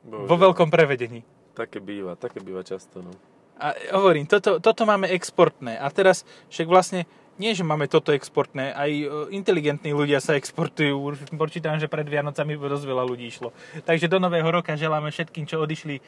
Bože, 0.00 0.28
Vo 0.30 0.36
veľkom 0.38 0.70
prevedení. 0.70 1.26
Také 1.52 1.82
býva, 1.82 2.14
také 2.14 2.38
býva 2.40 2.62
často, 2.62 3.02
no. 3.02 3.12
A 3.54 3.74
hovorím, 3.94 4.26
toto, 4.26 4.58
toto 4.58 4.82
máme 4.82 5.06
exportné. 5.14 5.78
A 5.78 5.86
teraz 5.90 6.26
však 6.50 6.66
vlastne 6.66 7.06
nie, 7.34 7.50
že 7.50 7.66
máme 7.66 7.90
toto 7.90 8.14
exportné, 8.14 8.70
aj 8.70 8.90
e, 8.94 9.06
inteligentní 9.34 9.90
ľudia 9.90 10.22
sa 10.22 10.38
exportujú. 10.38 10.94
Počítam, 11.34 11.82
že 11.82 11.90
pred 11.90 12.06
Vianocami 12.06 12.54
dosť 12.54 12.86
veľa 12.86 13.02
ľudí 13.02 13.26
išlo. 13.26 13.50
Takže 13.82 14.06
do 14.06 14.22
nového 14.22 14.46
roka 14.46 14.78
želáme 14.78 15.10
všetkým, 15.10 15.42
čo 15.42 15.58
odišli, 15.58 15.98
e, 15.98 16.02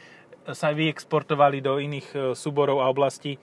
sa 0.55 0.71
vyexportovali 0.71 1.59
do 1.59 1.83
iných 1.83 2.09
e, 2.15 2.17
súborov 2.39 2.83
a 2.83 2.91
oblastí. 2.91 3.39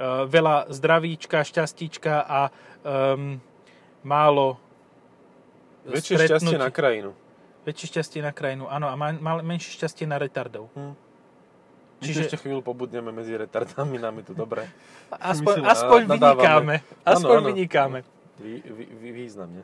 Veľa 0.00 0.72
zdravíčka, 0.72 1.44
šťastíčka 1.44 2.24
a 2.24 2.48
um, 2.48 3.36
málo 4.00 4.56
Väčšie 5.84 6.24
šťastie 6.24 6.56
na 6.56 6.72
krajinu. 6.72 7.12
Väčšie 7.68 7.86
šťastie 7.92 8.20
na 8.24 8.32
krajinu, 8.32 8.64
áno, 8.64 8.88
a 8.88 8.96
menšie 9.44 9.76
šťastie 9.76 10.08
na 10.08 10.16
retardov. 10.16 10.72
Hm. 10.72 11.09
Čiže- 12.00 12.08
Čiže... 12.08 12.20
ešte 12.26 12.38
chvíľu 12.40 12.64
pobudneme 12.64 13.12
medzi 13.12 13.36
retardami, 13.36 14.00
nám 14.00 14.24
je 14.24 14.32
tu 14.32 14.34
dobre. 14.34 14.64
Aspoň, 15.12 15.54
My 15.60 15.68
si 15.68 15.70
aspoň 15.70 16.00
nadávame. 16.08 16.16
vynikáme. 16.16 16.74
Aspoň 17.04 17.36
Áno, 17.36 17.44
áno. 17.44 17.48
vynikáme. 17.52 17.98
Vý, 18.40 18.52
vý, 18.64 18.84
vý, 18.88 19.08
významne. 19.12 19.62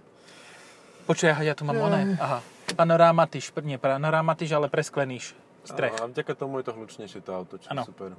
Počuj, 1.09 1.33
ja 1.33 1.55
tu 1.57 1.65
mám 1.65 1.81
oné. 1.81 2.19
Aha, 2.21 2.45
panorámatiš, 2.77 3.55
nie 3.65 3.81
panorámatiš, 3.81 4.53
ale 4.53 4.69
presklený 4.69 5.23
strech. 5.65 5.97
A 5.97 6.07
vďaka 6.07 6.33
tomu 6.37 6.61
je 6.61 6.69
to 6.69 6.73
hlučnejšie 6.77 7.25
to 7.25 7.31
auto, 7.33 7.57
čo 7.57 7.73
super. 7.89 8.13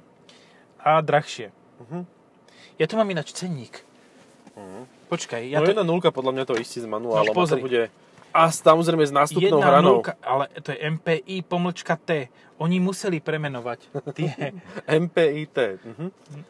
A 0.82 0.98
drahšie. 0.98 1.54
Mhm. 1.86 2.02
Ja 2.78 2.86
tu 2.90 2.98
mám 2.98 3.06
ináč 3.06 3.30
cenník. 3.34 3.86
Mhm. 4.58 4.82
Počkaj, 5.08 5.46
Ja 5.46 5.62
no 5.62 5.66
to... 5.66 5.70
jedna 5.72 5.86
nulka 5.86 6.10
podľa 6.10 6.32
mňa 6.34 6.44
to 6.44 6.54
istí 6.58 6.82
s 6.82 6.88
manuálom. 6.90 7.22
No, 7.22 7.32
a 7.32 7.38
pozri. 7.38 7.62
to 7.62 7.64
bude... 7.64 7.82
A 8.34 8.52
samozrejme 8.52 9.06
s 9.06 9.12
nástupnou 9.12 9.58
Jedna 9.58 9.66
hranou. 9.66 9.92
nulka, 9.98 10.14
ale 10.20 10.48
to 10.62 10.72
je 10.72 10.78
MPI 10.90 11.42
pomlčka 11.42 11.96
T. 11.96 12.28
Oni 12.58 12.80
museli 12.80 13.20
premenovať 13.20 13.78
tie 14.12 14.52
MPIT. 15.02 15.56
Mhm. 15.84 16.06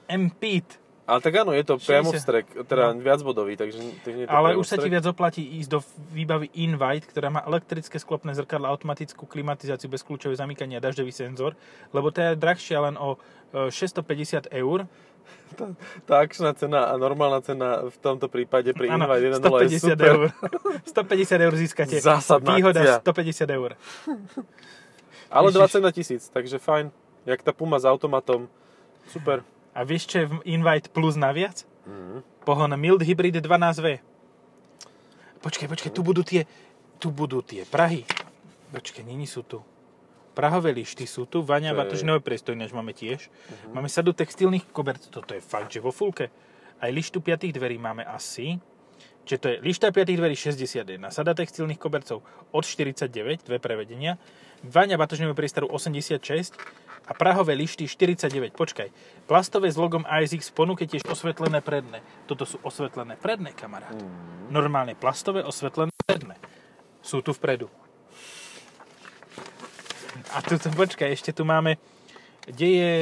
MPIT. 0.09 0.69
Ale 1.09 1.25
tak 1.25 1.40
áno, 1.40 1.57
je 1.57 1.64
to 1.64 1.81
60. 1.81 1.88
priamo 1.88 2.11
vstrek, 2.12 2.47
teda 2.68 2.92
viacbodový, 3.01 3.57
takže, 3.57 3.81
takže 4.05 4.16
nie 4.21 4.25
je 4.25 4.29
to 4.29 4.37
Ale 4.37 4.61
už 4.61 4.66
sa 4.68 4.77
ti 4.77 4.92
viac 4.92 5.09
oplatí 5.09 5.40
ísť 5.40 5.71
do 5.73 5.81
výbavy 6.12 6.53
Invite, 6.61 7.09
ktorá 7.09 7.33
má 7.33 7.40
elektrické 7.49 7.97
sklopné 7.97 8.37
zrkadlo, 8.37 8.68
automatickú 8.68 9.25
klimatizáciu 9.25 9.88
bez 9.88 10.05
kľúčové 10.05 10.37
zamykanie 10.37 10.77
a 10.77 10.85
dažďový 10.85 11.09
senzor, 11.09 11.57
lebo 11.97 12.12
to 12.12 12.21
je 12.21 12.37
drahšia 12.37 12.85
len 12.85 13.01
o 13.01 13.16
e, 13.57 13.73
650 13.73 14.53
eur. 14.53 14.85
Tá 16.05 16.21
akčná 16.21 16.53
cena 16.53 16.92
a 16.92 17.01
normálna 17.01 17.40
cena 17.40 17.88
v 17.88 17.97
tomto 18.05 18.29
prípade 18.29 18.77
pri 18.77 18.92
Áno, 18.92 19.09
Invite 19.09 19.40
1.0 19.40 19.64
je 19.64 19.81
150 19.81 19.81
super. 19.81 20.09
eur. 20.12 20.27
150 21.09 21.47
eur 21.49 21.55
získate. 21.57 21.97
Zásadná 22.05 22.53
Výhoda 22.53 23.01
akcia. 23.01 23.49
150 23.49 23.57
eur. 23.57 23.71
Ale 25.33 25.49
Ježiš. 25.49 25.81
20 25.81 25.88
na 25.88 25.90
tisíc, 25.92 26.23
takže 26.29 26.61
fajn. 26.61 26.92
Jak 27.25 27.40
tá 27.40 27.57
Puma 27.57 27.81
s 27.81 27.88
automatom. 27.88 28.44
Super. 29.09 29.40
A 29.79 29.87
vieš, 29.87 30.11
čo 30.11 30.17
je 30.19 30.27
Invite 30.51 30.91
Plus 30.91 31.14
naviac? 31.14 31.62
Mhm. 31.87 32.43
Pohon 32.43 32.75
Mild 32.75 32.99
Hybrid 33.01 33.38
12V. 33.38 34.03
Počkaj, 35.38 35.69
počkaj, 35.69 35.91
tu 35.93 36.03
budú 36.03 36.27
tie, 36.27 36.51
tu 36.99 37.14
budú 37.14 37.38
tie 37.41 37.62
Prahy. 37.62 38.03
Počkaj, 38.69 39.07
není 39.07 39.23
sú 39.25 39.47
tu. 39.47 39.62
Prahové 40.35 40.71
lišty 40.73 41.07
sú 41.07 41.27
tu, 41.27 41.43
je- 41.73 41.79
Batožného 41.79 42.19
priestoj, 42.19 42.55
než 42.55 42.71
máme 42.71 42.91
tiež. 42.91 43.31
Máme 43.71 43.87
sadu 43.87 44.11
textilných 44.11 44.67
kobercov, 44.69 45.11
toto 45.12 45.31
je 45.31 45.41
fakt, 45.41 45.71
že 45.71 45.79
vo 45.79 45.91
fulke. 45.91 46.31
Aj 46.79 46.91
lištu 46.91 47.19
piatých 47.19 47.55
dverí 47.55 47.75
máme 47.75 48.03
asi. 48.03 48.59
Čiže 49.29 49.41
to 49.45 49.49
je 49.53 49.57
lišta 49.61 49.93
piatých 49.93 50.17
dverí 50.17 50.33
61, 50.33 51.12
sada 51.12 51.37
textilných 51.37 51.77
kobercov 51.77 52.25
od 52.49 52.64
49, 52.64 53.45
dve 53.45 53.61
prevedenia. 53.61 54.17
Vania 54.64 54.97
Batožného 54.97 55.37
priestoru 55.37 55.69
86 55.69 56.57
a 57.05 57.12
prahové 57.12 57.53
lišty 57.53 57.85
49. 57.85 58.57
Počkaj, 58.57 58.88
plastové 59.29 59.69
s 59.69 59.77
logom 59.77 60.09
ASX 60.09 60.49
v 60.49 60.55
ponuke 60.57 60.88
tiež 60.88 61.05
osvetlené 61.05 61.61
predné. 61.61 62.01
Toto 62.25 62.49
sú 62.49 62.57
osvetlené 62.64 63.21
predné, 63.21 63.53
kamarát. 63.53 63.93
Mhm. 63.93 64.49
Normálne 64.49 64.97
plastové 64.97 65.45
osvetlené 65.45 65.93
predné. 66.09 66.41
Sú 67.05 67.21
tu 67.21 67.37
vpredu. 67.37 67.69
A 70.33 70.41
tu, 70.41 70.57
tu 70.57 70.73
počkaj, 70.73 71.12
ešte 71.12 71.37
tu 71.37 71.45
máme, 71.45 71.77
kde 72.49 72.69
je 72.69 72.93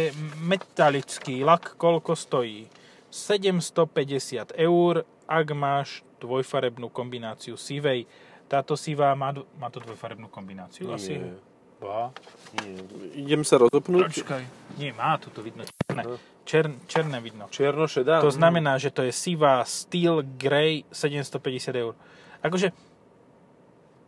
metalický 0.42 1.46
lak, 1.46 1.78
koľko 1.78 2.18
stojí? 2.18 2.66
750 3.14 4.54
eur, 4.58 5.06
ak 5.26 5.46
máš 5.54 6.05
dvojfarebnú 6.20 6.88
kombináciu 6.88 7.56
sivej. 7.56 8.04
Táto 8.46 8.78
sivá 8.78 9.10
má, 9.18 9.34
dv- 9.34 9.46
má 9.58 9.68
to 9.68 9.82
dvojfarebnú 9.82 10.30
kombináciu? 10.30 10.94
Asi. 10.94 11.18
Nie, 11.18 11.34
Ba. 11.76 12.08
nie. 12.62 12.80
Idem 13.26 13.44
sa 13.44 13.60
rozopnúť. 13.60 14.22
Počkaj. 14.22 14.42
Nie, 14.80 14.96
má 14.96 15.20
tu 15.20 15.28
to 15.28 15.44
vidno 15.44 15.66
černé. 15.66 16.02
Čer, 16.46 16.70
černé 16.86 17.18
vidno. 17.18 17.50
Čierno 17.50 17.90
šedá. 17.90 18.22
To 18.22 18.30
znamená, 18.30 18.78
že 18.78 18.94
to 18.94 19.02
je 19.02 19.10
Siva 19.10 19.66
Steel 19.66 20.22
Grey 20.38 20.86
750 20.94 21.74
eur. 21.74 21.92
Akože 22.40 22.70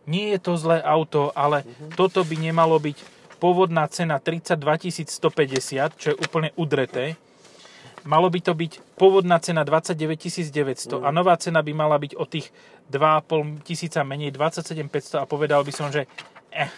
nie 0.08 0.32
je 0.32 0.38
to 0.40 0.56
zlé 0.56 0.80
auto, 0.80 1.34
ale 1.36 1.66
toto 1.92 2.24
by 2.24 2.36
nemalo 2.40 2.80
byť 2.80 2.96
pôvodná 3.36 3.84
cena 3.90 4.16
32 4.16 4.56
150, 5.04 6.00
čo 6.00 6.06
je 6.14 6.16
úplne 6.16 6.54
udreté. 6.56 7.18
Malo 8.08 8.32
by 8.32 8.40
to 8.40 8.56
byť 8.56 8.96
pôvodná 8.96 9.36
cena 9.36 9.68
29 9.68 10.48
900 10.48 11.04
a 11.04 11.12
nová 11.12 11.36
cena 11.36 11.60
by 11.60 11.72
mala 11.76 12.00
byť 12.00 12.16
o 12.16 12.24
tých 12.24 12.48
2,5 12.88 13.60
tisíca 13.68 14.00
menej, 14.00 14.32
27 14.32 14.88
500 14.88 15.22
a 15.22 15.24
povedal 15.28 15.60
by 15.60 15.72
som, 15.76 15.92
že 15.92 16.08
eh, 16.56 16.72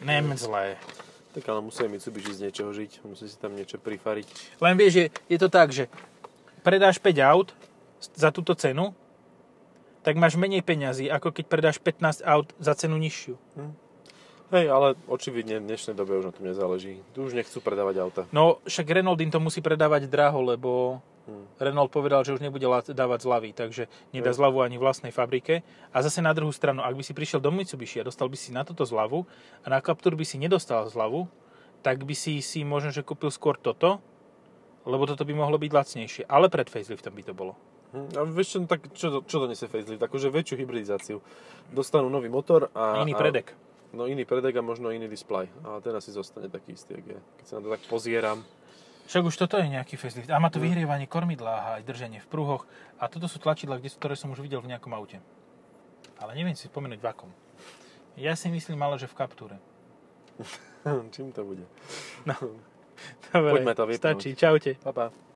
nem 0.00 0.32
zlé. 0.40 0.80
Tak 1.36 1.44
ale 1.50 1.60
musí 1.60 1.84
Mitsubishi 1.84 2.32
z 2.32 2.48
niečoho 2.48 2.72
žiť, 2.72 3.04
musí 3.04 3.28
si 3.28 3.36
tam 3.36 3.52
niečo 3.52 3.76
prifariť. 3.76 4.56
Len 4.64 4.74
vieš, 4.80 4.92
je, 4.96 5.06
je 5.28 5.38
to 5.38 5.52
tak, 5.52 5.68
že 5.74 5.92
predáš 6.64 6.96
5 6.96 7.20
aut 7.20 7.52
za 8.16 8.32
túto 8.32 8.56
cenu, 8.56 8.96
tak 10.00 10.16
máš 10.16 10.40
menej 10.40 10.64
peňazí, 10.64 11.12
ako 11.12 11.32
keď 11.32 11.44
predáš 11.48 11.76
15 11.80 12.24
aut 12.24 12.48
za 12.56 12.72
cenu 12.72 12.96
nižšiu. 12.96 13.36
Hej, 14.54 14.70
ale 14.70 14.94
očividne 15.10 15.58
v 15.58 15.66
dnešnej 15.66 15.98
dobe 15.98 16.14
už 16.14 16.30
na 16.30 16.34
tom 16.34 16.46
nezáleží. 16.46 17.02
Tu 17.10 17.26
už 17.26 17.34
nechcú 17.34 17.58
predávať 17.58 17.98
auta. 17.98 18.22
No, 18.30 18.62
však 18.62 18.86
Renault 18.86 19.18
im 19.18 19.34
to 19.34 19.42
musí 19.42 19.58
predávať 19.58 20.06
draho, 20.06 20.38
lebo 20.38 21.02
Hm. 21.24 21.56
Renault 21.56 21.88
povedal, 21.88 22.20
že 22.20 22.36
už 22.36 22.44
nebude 22.44 22.68
dávať 22.92 23.18
zľavy, 23.24 23.56
takže 23.56 23.88
nedá 24.12 24.28
Hej. 24.28 24.36
zľavu 24.44 24.60
ani 24.60 24.76
vlastnej 24.76 25.08
fabrike. 25.08 25.64
A 25.88 26.04
zase 26.04 26.20
na 26.20 26.36
druhú 26.36 26.52
stranu, 26.52 26.84
ak 26.84 26.92
by 26.92 27.00
si 27.00 27.16
prišiel 27.16 27.40
do 27.40 27.48
Mitsubishi 27.48 27.96
a 27.96 28.04
dostal 28.04 28.28
by 28.28 28.36
si 28.36 28.52
na 28.52 28.60
toto 28.60 28.84
zľavu 28.84 29.24
a 29.64 29.66
na 29.72 29.80
Captur 29.80 30.12
by 30.20 30.24
si 30.28 30.36
nedostal 30.36 30.84
zľavu, 30.84 31.24
tak 31.80 32.04
by 32.04 32.12
si 32.12 32.44
si 32.44 32.60
možno, 32.60 32.92
že 32.92 33.00
kúpil 33.00 33.32
skôr 33.32 33.56
toto, 33.56 34.04
lebo 34.84 35.08
toto 35.08 35.24
by 35.24 35.32
mohlo 35.32 35.56
byť 35.56 35.72
lacnejšie. 35.72 36.22
Ale 36.28 36.52
pred 36.52 36.68
faceliftom 36.68 37.16
by 37.16 37.24
to 37.24 37.32
bolo. 37.32 37.56
Hm, 37.96 38.08
A 38.20 38.28
vieš 38.28 38.48
čo, 38.52 38.56
no 38.60 38.68
tak 38.68 38.92
čo, 38.92 39.24
čo 39.24 39.36
to 39.40 39.48
nesie 39.48 39.64
facelift? 39.64 40.04
Akože 40.04 40.28
väčšiu 40.28 40.60
hybridizáciu. 40.60 41.24
Dostanú 41.72 42.12
nový 42.12 42.28
motor 42.28 42.68
a... 42.76 43.00
Iný 43.00 43.16
a- 43.16 43.20
predek. 43.20 43.56
No 43.94 44.04
iný 44.04 44.22
predek 44.22 44.52
a 44.52 44.60
možno 44.60 44.90
iný 44.90 45.06
display. 45.06 45.46
A 45.62 45.78
ten 45.78 45.92
asi 45.92 46.10
zostane 46.10 46.46
taký 46.46 46.74
istý, 46.74 46.94
jak 46.94 47.06
je. 47.08 47.18
Keď 47.38 47.44
sa 47.46 47.54
na 47.54 47.62
to 47.62 47.70
tak 47.70 47.82
pozieram. 47.86 48.42
Však 49.04 49.22
už 49.22 49.36
toto 49.36 49.54
je 49.54 49.68
nejaký 49.68 49.94
facelift. 49.94 50.26
A 50.26 50.36
má 50.36 50.48
to 50.48 50.58
No. 50.58 50.64
vyhrievanie 50.64 51.04
kormidla 51.04 51.52
a 51.52 51.68
aj 51.76 51.84
drženie 51.84 52.18
v 52.18 52.26
pruhoch. 52.26 52.64
A 52.96 53.06
toto 53.06 53.24
sú 53.24 53.38
tlačidla, 53.38 53.76
kde, 53.76 53.92
ktoré 53.92 54.14
som 54.14 54.28
už 54.28 54.40
videl 54.40 54.58
v 54.58 54.68
nejakom 54.68 54.90
aute. 54.90 55.20
Ale 56.16 56.32
neviem 56.32 56.52
si 56.52 56.66
spomenúť 56.66 56.98
v 56.98 57.06
akom. 57.06 57.30
Ja 58.14 58.32
si 58.32 58.48
myslím 58.48 58.80
ale, 58.80 58.96
že 58.96 59.06
v 59.06 59.14
Capture. 59.14 59.56
Čím 61.14 61.30
to 61.30 61.44
bude? 61.44 61.64
Dobre, 63.28 63.50
Poďme 63.52 63.74
to 63.74 63.84
vypnúť. 63.84 64.00
stačí. 64.00 64.30
Čaute. 64.32 64.78
Pa, 64.80 64.90
pa. 64.90 65.06